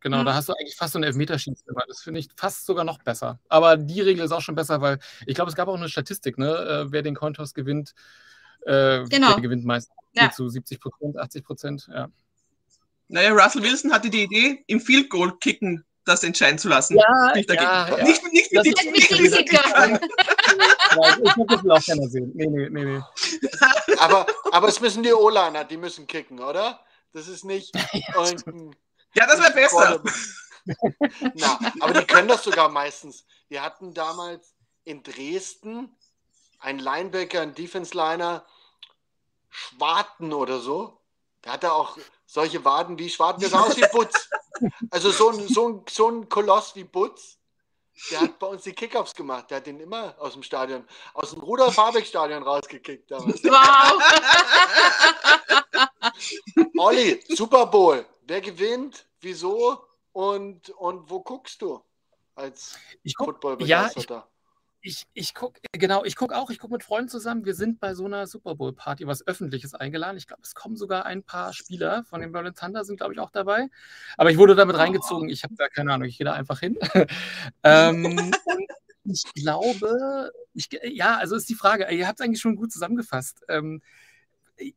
[0.00, 0.24] Genau, Mhm.
[0.26, 1.62] da hast du eigentlich fast so ein Elfmeterschießen.
[1.88, 3.38] Das finde ich fast sogar noch besser.
[3.48, 6.38] Aber die Regel ist auch schon besser, weil ich glaube, es gab auch eine Statistik,
[6.38, 6.48] ne?
[6.86, 7.94] äh, wer den Cointoss gewinnt,
[8.66, 9.32] äh, Genau.
[9.34, 10.30] der gewinnt meist Ja.
[10.30, 11.88] zu 70 Prozent, 80 Prozent.
[11.92, 12.08] Ja.
[13.08, 16.96] Naja, Russell Wilson hatte die Idee, im Field Goal kicken das entscheiden zu lassen.
[16.96, 17.64] Ja, Nicht dagegen.
[17.64, 18.04] ja, ja.
[18.04, 19.78] Nicht, nicht mit Das die ist- Nicht mit dem Kicker.
[19.78, 22.32] Ja, ich glaube, das auch keiner sehen.
[22.34, 23.00] Nee, nee, nee, nee.
[23.98, 26.80] Aber, aber es müssen die O-Liner, die müssen kicken, oder?
[27.12, 27.72] Das ist nicht
[28.16, 28.74] irgendein
[29.14, 30.02] Ja, das wäre besser.
[31.34, 33.24] Na, aber die können das sogar meistens.
[33.48, 34.54] Wir hatten damals
[34.84, 35.96] in Dresden
[36.58, 38.44] einen Linebacker, einen Defense-Liner,
[39.48, 41.00] Schwarten oder so.
[41.44, 41.96] Der hatte auch
[42.26, 44.28] solche Waden wie Schwarten, der sah aus wie Butz.
[44.90, 47.38] Also so ein, so ein, so ein Koloss wie Butz.
[48.10, 49.50] Der hat bei uns die Kickoffs gemacht.
[49.50, 53.42] Der hat den immer aus dem Stadion, aus dem Rudolf-Habeck-Stadion rausgekickt damals.
[53.44, 54.02] Wow.
[56.78, 58.06] Olli, Super Bowl.
[58.30, 59.08] Wer gewinnt?
[59.20, 59.82] Wieso?
[60.12, 61.82] Und, und wo guckst du
[62.36, 63.90] als Ich guck, football ja,
[64.82, 67.44] ich, ich, gucke, genau, ich gucke auch, ich gucke mit Freunden zusammen.
[67.44, 70.16] Wir sind bei so einer Super Bowl-Party, was Öffentliches eingeladen.
[70.16, 73.18] Ich glaube, es kommen sogar ein paar Spieler von den Berlin Thunder, sind, glaube ich,
[73.18, 73.66] auch dabei.
[74.16, 75.28] Aber ich wurde damit reingezogen.
[75.28, 76.78] Ich habe da keine Ahnung, ich gehe da einfach hin.
[77.64, 78.30] ähm,
[79.02, 83.42] ich glaube, ich, ja, also ist die Frage, ihr habt es eigentlich schon gut zusammengefasst.
[83.48, 83.82] Ähm,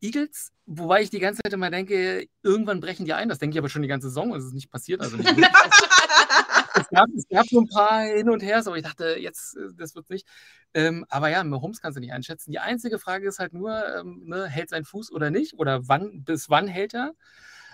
[0.01, 3.29] Eagles, wobei ich die ganze Zeit immer denke, irgendwann brechen die ein.
[3.29, 5.01] Das denke ich aber schon die ganze Saison und es ist nicht passiert.
[5.01, 5.27] Also nicht
[6.75, 9.69] es, gab, es gab so ein paar Hin und Her, aber ich dachte, jetzt, äh,
[9.77, 10.27] das wird nicht.
[10.73, 12.51] Ähm, aber ja, Mahomes kannst du nicht einschätzen.
[12.51, 15.53] Die einzige Frage ist halt nur, ähm, ne, hält sein Fuß oder nicht?
[15.55, 17.13] Oder wann, bis wann hält er?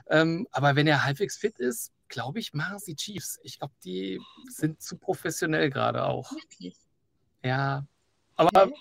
[0.08, 3.40] Ähm, aber wenn er halbwegs fit ist, glaube ich, machen es die Chiefs.
[3.44, 6.32] Ich glaube, die sind zu professionell gerade auch.
[7.44, 7.86] Ja,
[8.36, 8.72] aber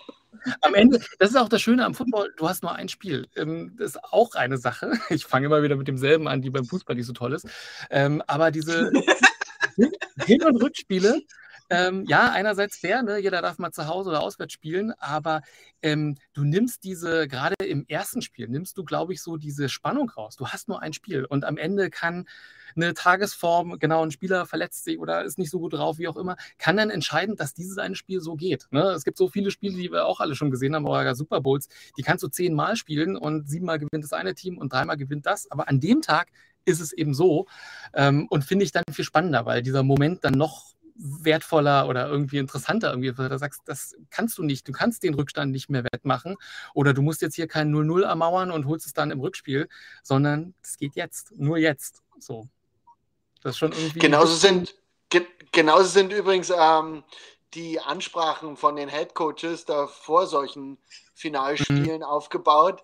[0.60, 3.26] am Ende, das ist auch das Schöne am Football, du hast nur ein Spiel.
[3.36, 4.92] Ähm, das ist auch eine Sache.
[5.10, 7.46] Ich fange immer wieder mit demselben an, die beim Fußball nicht so toll ist.
[7.90, 8.90] Ähm, aber diese
[10.26, 11.20] Hin- und Rückspiele,
[11.70, 13.18] ähm, ja, einerseits fair, ne?
[13.18, 15.42] jeder darf mal zu Hause oder auswärts spielen, aber
[15.82, 20.08] ähm, du nimmst diese, gerade im ersten Spiel, nimmst du, glaube ich, so diese Spannung
[20.10, 20.36] raus.
[20.36, 22.26] Du hast nur ein Spiel und am Ende kann
[22.74, 26.16] eine Tagesform, genau, ein Spieler verletzt sich oder ist nicht so gut drauf, wie auch
[26.16, 28.66] immer, kann dann entscheiden, dass dieses eine Spiel so geht.
[28.70, 28.82] Ne?
[28.90, 31.68] Es gibt so viele Spiele, die wir auch alle schon gesehen haben, oder Super Bowls,
[31.96, 35.50] die kannst du zehnmal spielen und siebenmal gewinnt das eine Team und dreimal gewinnt das,
[35.50, 36.28] aber an dem Tag
[36.64, 37.46] ist es eben so
[37.94, 42.38] ähm, und finde ich dann viel spannender, weil dieser Moment dann noch wertvoller oder irgendwie
[42.38, 45.84] interessanter irgendwie, weil du sagst, das kannst du nicht, du kannst den Rückstand nicht mehr
[45.84, 46.36] wettmachen
[46.74, 49.68] oder du musst jetzt hier kein 0-0 ermauern und holst es dann im Rückspiel,
[50.02, 52.48] sondern es geht jetzt, nur jetzt, so.
[53.42, 54.00] Das ist schon irgendwie...
[54.00, 54.74] Genauso sind,
[55.08, 57.04] ge genauso sind übrigens ähm,
[57.54, 60.78] die Ansprachen von den Head Coaches da vor solchen
[61.14, 62.82] Finalspielen aufgebaut.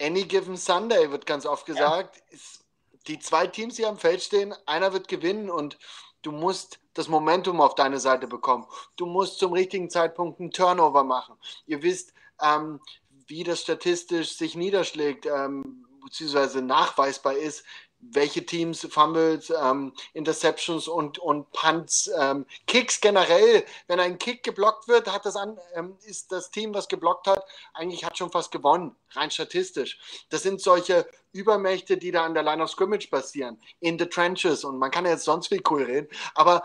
[0.00, 2.22] Any given Sunday wird ganz oft gesagt.
[2.30, 2.64] Ist
[3.06, 5.78] die zwei Teams, die am Feld stehen, einer wird gewinnen und
[6.22, 8.66] du musst das Momentum auf deine Seite bekommen.
[8.96, 11.36] Du musst zum richtigen Zeitpunkt einen Turnover machen.
[11.66, 12.80] Ihr wisst, ähm,
[13.26, 17.64] wie das statistisch sich niederschlägt, ähm, beziehungsweise nachweisbar ist,
[18.02, 24.88] welche Teams Fumbles, ähm, Interceptions und, und Punts, ähm, Kicks generell, wenn ein Kick geblockt
[24.88, 28.50] wird, hat das an, ähm, ist das Team, was geblockt hat, eigentlich hat schon fast
[28.50, 30.24] gewonnen, rein statistisch.
[30.30, 34.64] Das sind solche Übermächte, die da an der Line of Scrimmage passieren, in the trenches
[34.64, 36.64] und man kann ja jetzt sonst viel cool reden, aber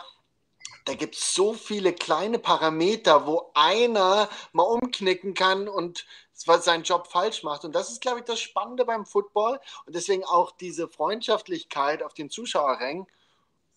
[0.88, 7.08] da gibt es so viele kleine Parameter, wo einer mal umknicken kann und seinen Job
[7.08, 7.66] falsch macht.
[7.66, 9.60] Und das ist, glaube ich, das Spannende beim Football.
[9.86, 13.06] Und deswegen auch diese Freundschaftlichkeit auf den Zuschauerrängen.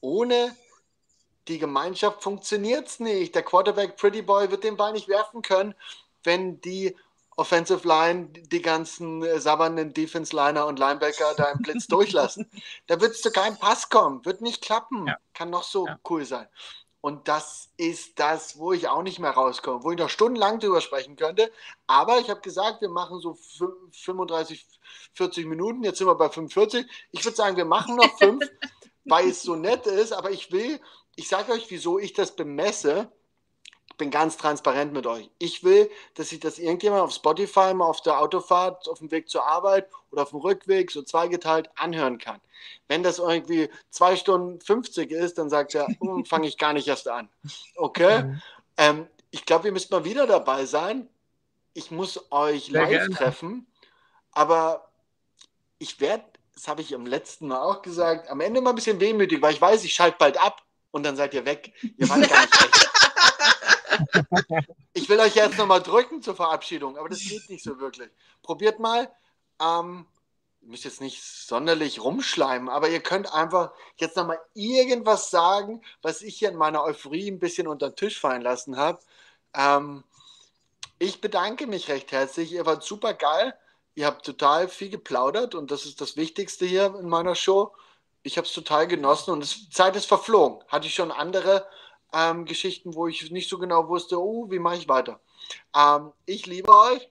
[0.00, 0.56] Ohne
[1.48, 3.34] die Gemeinschaft funktioniert es nicht.
[3.34, 5.74] Der Quarterback Pretty Boy wird den Ball nicht werfen können,
[6.22, 6.96] wenn die
[7.36, 12.50] Offensive Line die ganzen äh, sabbernden Defense Liner und Linebacker da im Blitz durchlassen.
[12.86, 14.24] Da wird es zu keinem Pass kommen.
[14.24, 15.06] Wird nicht klappen.
[15.06, 15.16] Ja.
[15.32, 15.98] Kann noch so Ja.
[16.08, 16.46] cool sein.
[17.02, 20.82] Und das ist das, wo ich auch nicht mehr rauskomme, wo ich noch stundenlang drüber
[20.82, 21.50] sprechen könnte.
[21.86, 23.38] Aber ich habe gesagt, wir machen so
[23.92, 24.66] 35,
[25.14, 25.82] 40 Minuten.
[25.82, 26.86] Jetzt sind wir bei 45.
[27.12, 28.44] Ich würde sagen, wir machen noch fünf,
[29.06, 30.12] weil es so nett ist.
[30.12, 30.78] Aber ich will,
[31.16, 33.10] ich sage euch, wieso ich das bemesse.
[34.00, 35.28] Ich bin ganz transparent mit euch.
[35.38, 39.28] Ich will, dass sich das irgendjemand auf Spotify mal auf der Autofahrt, auf dem Weg
[39.28, 42.40] zur Arbeit oder auf dem Rückweg so zweigeteilt anhören kann.
[42.88, 46.88] Wenn das irgendwie zwei Stunden 50 ist, dann sagt er, hm, fange ich gar nicht
[46.88, 47.28] erst an.
[47.76, 48.22] Okay?
[48.22, 48.42] Mhm.
[48.78, 51.06] Ähm, ich glaube, ihr müsst mal wieder dabei sein.
[51.74, 53.14] ich muss euch Sehr live gerne.
[53.14, 53.66] treffen,
[54.32, 54.88] aber
[55.78, 56.24] ich werde,
[56.54, 59.52] das habe ich am letzten Mal auch gesagt, am Ende mal ein bisschen wehmütig, weil
[59.52, 61.74] ich weiß, ich schalte bald ab und dann seid ihr weg.
[61.98, 62.89] Ihr wart gar nicht echt.
[64.92, 68.10] Ich will euch jetzt nochmal drücken zur Verabschiedung, aber das geht nicht so wirklich.
[68.42, 69.10] Probiert mal.
[69.60, 70.06] Ähm,
[70.62, 76.22] ihr müsst jetzt nicht sonderlich rumschleimen, aber ihr könnt einfach jetzt nochmal irgendwas sagen, was
[76.22, 79.00] ich hier in meiner Euphorie ein bisschen unter den Tisch fallen lassen habe.
[79.54, 80.04] Ähm,
[80.98, 82.52] ich bedanke mich recht herzlich.
[82.52, 83.54] Ihr wart super geil.
[83.94, 87.72] Ihr habt total viel geplaudert und das ist das Wichtigste hier in meiner Show.
[88.22, 90.62] Ich habe es total genossen und die Zeit ist verflogen.
[90.68, 91.66] Hatte ich schon andere
[92.12, 95.20] ähm, Geschichten, wo ich nicht so genau wusste, oh, wie mache ich weiter.
[95.74, 97.08] Ähm, ich liebe euch.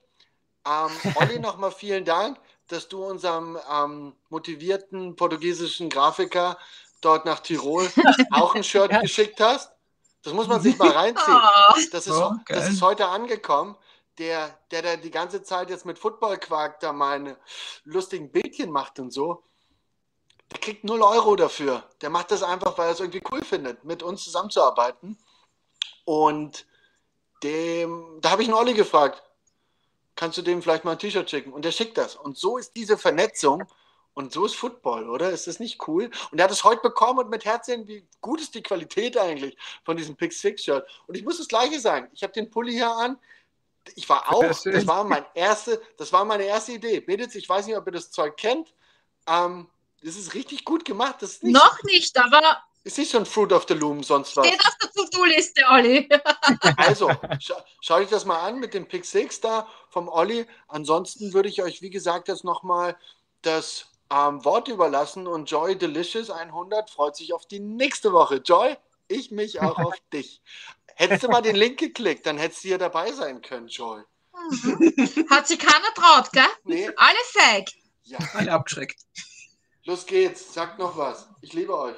[0.66, 2.38] Ähm, Olli, nochmal vielen Dank,
[2.68, 6.58] dass du unserem ähm, motivierten portugiesischen Grafiker
[7.00, 7.88] dort nach Tirol
[8.32, 9.00] auch ein Shirt Ja.
[9.00, 9.72] geschickt hast.
[10.22, 11.40] Das muss man sich mal reinziehen.
[11.92, 13.76] Das ist, Oh, das ist heute angekommen.
[14.18, 17.38] Der, der da die ganze Zeit jetzt mit Footballquark da meine
[17.84, 19.44] lustigen Bildchen macht und so,
[20.52, 21.84] der kriegt 0 Euro dafür.
[22.00, 25.16] Der macht das einfach, weil er es irgendwie cool findet, mit uns zusammenzuarbeiten.
[26.04, 26.66] Und
[27.42, 29.22] dem, da habe ich einen Olli gefragt,
[30.16, 31.52] kannst du dem vielleicht mal ein T-Shirt schicken?
[31.52, 32.16] Und der schickt das.
[32.16, 33.64] Und so ist diese Vernetzung
[34.12, 35.30] und so ist Football, oder?
[35.30, 36.10] Ist das nicht cool?
[36.30, 39.56] Und er hat es heute bekommen und mit Herzchen, wie gut ist die Qualität eigentlich
[39.84, 40.86] von diesem Pix Six Shirt?
[41.06, 42.08] Und ich muss das Gleiche sagen.
[42.12, 43.18] Ich habe den Pulli hier an.
[43.94, 47.02] Ich war auch, das war mein erste, das war meine erste Idee.
[47.06, 48.74] Mädels, ich weiß nicht, ob ihr das Zeug kennt.
[49.26, 49.68] Ähm,
[50.02, 51.16] das ist richtig gut gemacht.
[51.20, 54.34] Das ist nicht, noch nicht, aber ist nicht so ein Fruit of the Loom, sonst
[54.36, 54.46] was.
[54.46, 56.08] steht auf der To-Do-Liste, Olli.
[56.78, 60.46] Also, scha schaut euch das mal an mit dem Pick 6 da vom Olli.
[60.68, 62.96] Ansonsten würde ich euch, wie gesagt, jetzt nochmal
[63.42, 68.36] das ähm, Wort überlassen und Joy Delicious 100 freut sich auf die nächste Woche.
[68.36, 68.76] Joy,
[69.08, 70.40] ich mich auch auf dich.
[70.94, 74.02] Hättest du mal den Link geklickt, dann hättest du hier dabei sein können, Joy.
[75.30, 76.42] Hat sich keiner traut, gell?
[76.64, 77.72] Nee, Alle fake.
[78.04, 78.18] ja.
[78.34, 78.98] Alle abgeschreckt.
[79.84, 81.28] Los geht's, sagt noch was.
[81.40, 81.96] Ich liebe euch.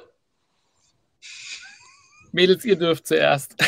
[2.31, 3.55] Mädels, ihr dürft zuerst.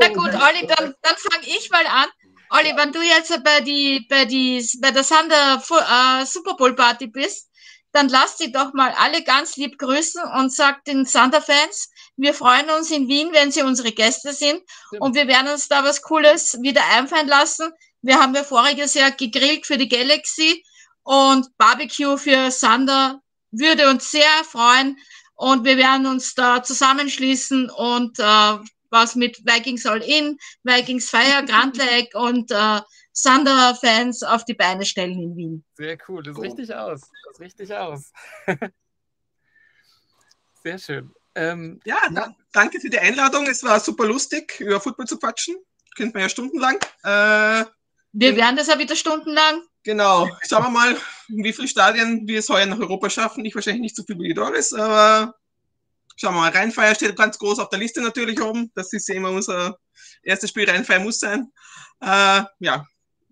[0.00, 2.08] Na gut, Olli, dann, dann fange ich mal an.
[2.50, 7.06] Olli, wenn du jetzt bei, die, bei, die, bei der Sander äh, Super Bowl Party
[7.06, 7.50] bist,
[7.92, 12.70] dann lass die doch mal alle ganz lieb grüßen und sag den Sander-Fans, wir freuen
[12.70, 14.62] uns in Wien, wenn sie unsere Gäste sind
[15.00, 17.72] und wir werden uns da was Cooles wieder einfallen lassen.
[18.02, 20.64] Wir haben ja voriges Jahr gegrillt für die Galaxy
[21.02, 23.20] und Barbecue für Sander
[23.50, 24.96] würde uns sehr freuen
[25.34, 28.58] und wir werden uns da zusammenschließen und äh,
[28.90, 32.80] was mit Vikings All In, Vikings Fire, Grand Lake und äh,
[33.12, 35.64] Sander-Fans auf die Beine stellen in Wien.
[35.74, 37.00] Sehr cool, das ist richtig aus.
[37.00, 38.12] Das ist richtig aus.
[40.62, 41.10] Sehr schön.
[41.34, 43.46] Ähm, Ja, da, danke für die Einladung.
[43.46, 45.56] Es war super lustig, über Football zu quatschen.
[45.96, 46.78] Könnte man ja stundenlang.
[47.02, 47.64] Äh,
[48.12, 49.62] Wir werden das ja wieder stundenlang.
[49.84, 50.28] genau.
[50.48, 50.96] Schauen wir mal,
[51.28, 53.44] wie viele Stadien wir es heuer nach Europa schaffen.
[53.44, 55.34] Ich wahrscheinlich nicht so viel wie die Doris, aber
[56.16, 56.50] schauen wir mal.
[56.50, 58.70] Rheinfeier steht ganz groß auf der Liste natürlich oben.
[58.74, 59.78] Das ist ja immer unser
[60.22, 60.68] erstes Spiel.
[60.68, 61.52] Rheinfeier muss sein.
[62.00, 62.86] Äh, ja.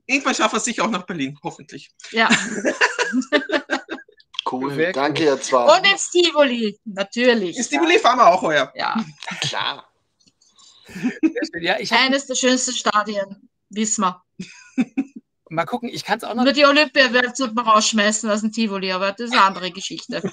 [0.07, 1.91] Irgendwann schaffen wir es sicher auch nach Berlin, hoffentlich.
[2.12, 2.29] Ja.
[4.51, 5.76] Cool, Sehr danke ihr zwei.
[5.76, 7.57] Und ins Tivoli, natürlich.
[7.57, 8.72] Die Tivoli fahren wir auch heuer.
[8.74, 8.97] Ja,
[9.43, 9.87] Klar.
[11.61, 14.22] Ja, eines der schönsten Stadien, wissen wir.
[15.49, 18.53] Mal gucken, ich kann es auch noch Nur die Olympia wird man rausschmeißen aus dem
[18.53, 20.22] Tivoli, aber das ist eine andere Geschichte.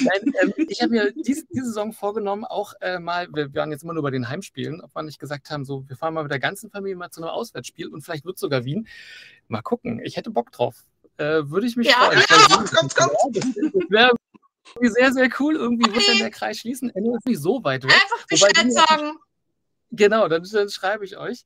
[0.00, 3.82] Nein, ähm, ich habe mir dies, diese Saison vorgenommen, auch äh, mal, wir waren jetzt
[3.82, 6.30] immer nur bei den Heimspielen, ob wir nicht gesagt haben, so, wir fahren mal mit
[6.32, 8.86] der ganzen Familie mal zu einem Auswärtsspiel und vielleicht wird sogar Wien.
[9.48, 10.84] Mal gucken, ich hätte Bock drauf.
[11.18, 12.18] Äh, Würde ich mich Ja, freuen.
[12.18, 13.36] ja, kommt, kommt, kommt.
[13.90, 14.12] Wäre
[14.82, 15.56] sehr, sehr cool.
[15.56, 16.90] Irgendwie wird dann der Kreis schließen.
[16.90, 17.92] Ist nicht so weit weg.
[17.92, 19.16] Einfach Bescheid sagen.
[19.90, 21.44] Genau, dann, dann schreibe ich euch.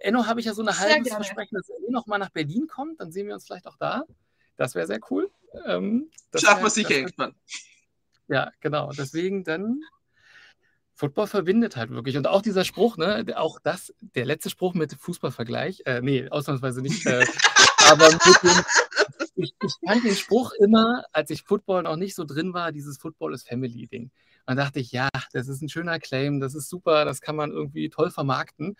[0.00, 1.24] Enno habe ich ja so ein Sehr halbes gerne.
[1.24, 3.00] Versprechen, dass er eh noch mal nach Berlin kommt.
[3.00, 4.04] Dann sehen wir uns vielleicht auch da.
[4.56, 5.30] Das wäre sehr cool.
[5.66, 7.34] Ähm, wär- wir sicher irgendwann.
[8.28, 8.90] ja, genau.
[8.92, 9.80] Deswegen dann.
[10.96, 12.16] Football verbindet halt wirklich.
[12.16, 16.82] Und auch dieser Spruch, ne, auch das, der letzte Spruch mit Fußballvergleich, äh, nee, ausnahmsweise
[16.82, 17.26] nicht, äh,
[17.90, 18.64] aber mit dem,
[19.34, 22.98] ich, ich fand den Spruch immer, als ich Football noch nicht so drin war, dieses
[22.98, 24.12] Football ist Family-Ding.
[24.46, 27.50] Und dachte ich, ja, das ist ein schöner Claim, das ist super, das kann man
[27.50, 28.76] irgendwie toll vermarkten.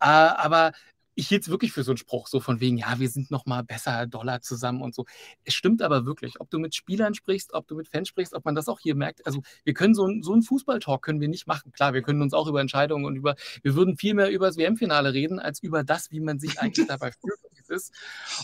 [0.00, 0.72] Äh, aber
[1.16, 3.46] ich hielt es wirklich für so einen Spruch, so von wegen, ja, wir sind noch
[3.46, 5.06] mal besser, Dollar zusammen und so.
[5.44, 8.44] Es stimmt aber wirklich, ob du mit Spielern sprichst, ob du mit Fans sprichst, ob
[8.44, 9.26] man das auch hier merkt.
[9.26, 11.72] Also wir können so, ein- so einen Fußballtalk können wir nicht machen.
[11.72, 14.56] Klar, wir können uns auch über Entscheidungen und über, wir würden viel mehr über das
[14.58, 17.38] WM-Finale reden, als über das, wie man sich eigentlich dabei fühlt.
[17.68, 17.92] Ist.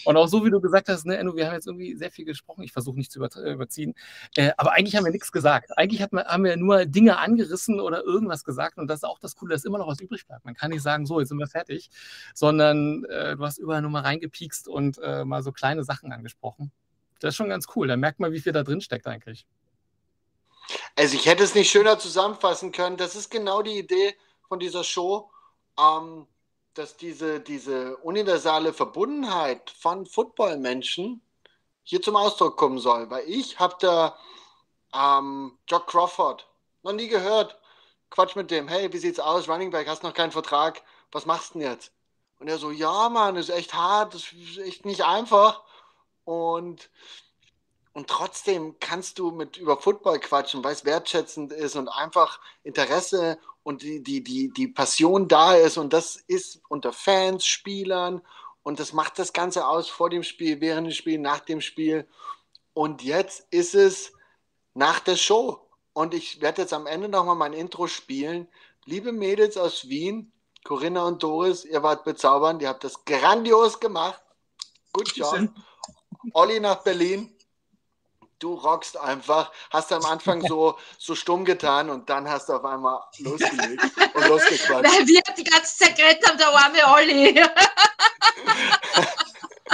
[0.04, 2.24] Und auch so, wie du gesagt hast, ne, Enno, wir haben jetzt irgendwie sehr viel
[2.24, 2.64] gesprochen.
[2.64, 3.94] Ich versuche nicht zu überziehen.
[4.34, 5.70] Äh, aber eigentlich haben wir nichts gesagt.
[5.78, 8.78] Eigentlich wir, haben wir nur Dinge angerissen oder irgendwas gesagt.
[8.78, 10.44] Und das ist auch das Coole, dass immer noch was übrig bleibt.
[10.44, 11.88] Man kann nicht sagen, so, jetzt sind wir fertig,
[12.34, 16.72] sondern äh, du hast überall nur mal reingepiekst und äh, mal so kleine Sachen angesprochen.
[17.20, 17.88] Das ist schon ganz cool.
[17.88, 19.46] Da merkt man, wie viel da drin steckt eigentlich.
[20.96, 22.96] Also ich hätte es nicht schöner zusammenfassen können.
[22.96, 24.16] Das ist genau die Idee
[24.48, 25.30] von dieser Show,
[25.78, 26.26] ähm,
[26.74, 31.22] dass diese, diese universale Verbundenheit von Footballmenschen
[31.84, 33.10] hier zum Ausdruck kommen soll.
[33.10, 34.16] Weil ich habe da
[34.94, 36.48] ähm, Jock Crawford
[36.82, 37.58] noch nie gehört.
[38.10, 39.48] Quatsch mit dem, hey, wie sieht's aus?
[39.48, 40.82] Running Back, hast noch keinen Vertrag.
[41.12, 41.92] Was machst du denn jetzt?
[42.42, 45.62] Und er so, ja, Mann, ist echt hart, ist echt nicht einfach.
[46.24, 46.90] Und
[47.92, 53.38] und trotzdem kannst du mit über Football quatschen, weil es wertschätzend ist und einfach Interesse
[53.62, 55.78] und die, die, die, die Passion da ist.
[55.78, 58.22] Und das ist unter Fans, Spielern
[58.64, 62.08] und das macht das Ganze aus vor dem Spiel, während dem Spiel, nach dem Spiel.
[62.74, 64.14] Und jetzt ist es
[64.74, 65.68] nach der Show.
[65.92, 68.48] Und ich werde jetzt am Ende nochmal mein Intro spielen.
[68.84, 70.32] Liebe Mädels aus Wien,
[70.64, 74.20] Corinna und Doris, ihr wart bezaubernd, ihr habt das grandios gemacht.
[74.92, 75.48] Gut Job.
[76.34, 77.36] Olli nach Berlin
[78.42, 82.64] du rockst einfach, hast am Anfang so, so stumm getan und dann hast du auf
[82.64, 83.82] einmal losgelegt
[84.14, 84.84] und losgequatscht.
[84.84, 87.34] Weil wir die ganze Zeit geredet haben, der arme Olli.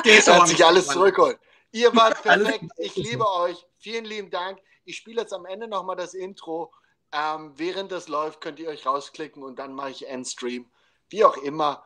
[0.04, 1.38] das hat sich alles zurückholt.
[1.72, 3.66] Ihr wart perfekt, ich liebe euch.
[3.78, 4.58] Vielen lieben Dank.
[4.84, 6.72] Ich spiele jetzt am Ende nochmal das Intro.
[7.12, 10.68] Ähm, während das läuft, könnt ihr euch rausklicken und dann mache ich Endstream
[11.10, 11.84] wie auch immer.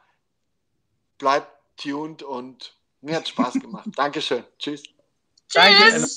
[1.18, 3.89] Bleibt tuned und mir hat Spaß gemacht.
[3.97, 4.45] Dankeschön.
[4.59, 4.83] Tschüss.
[5.53, 6.09] Danke.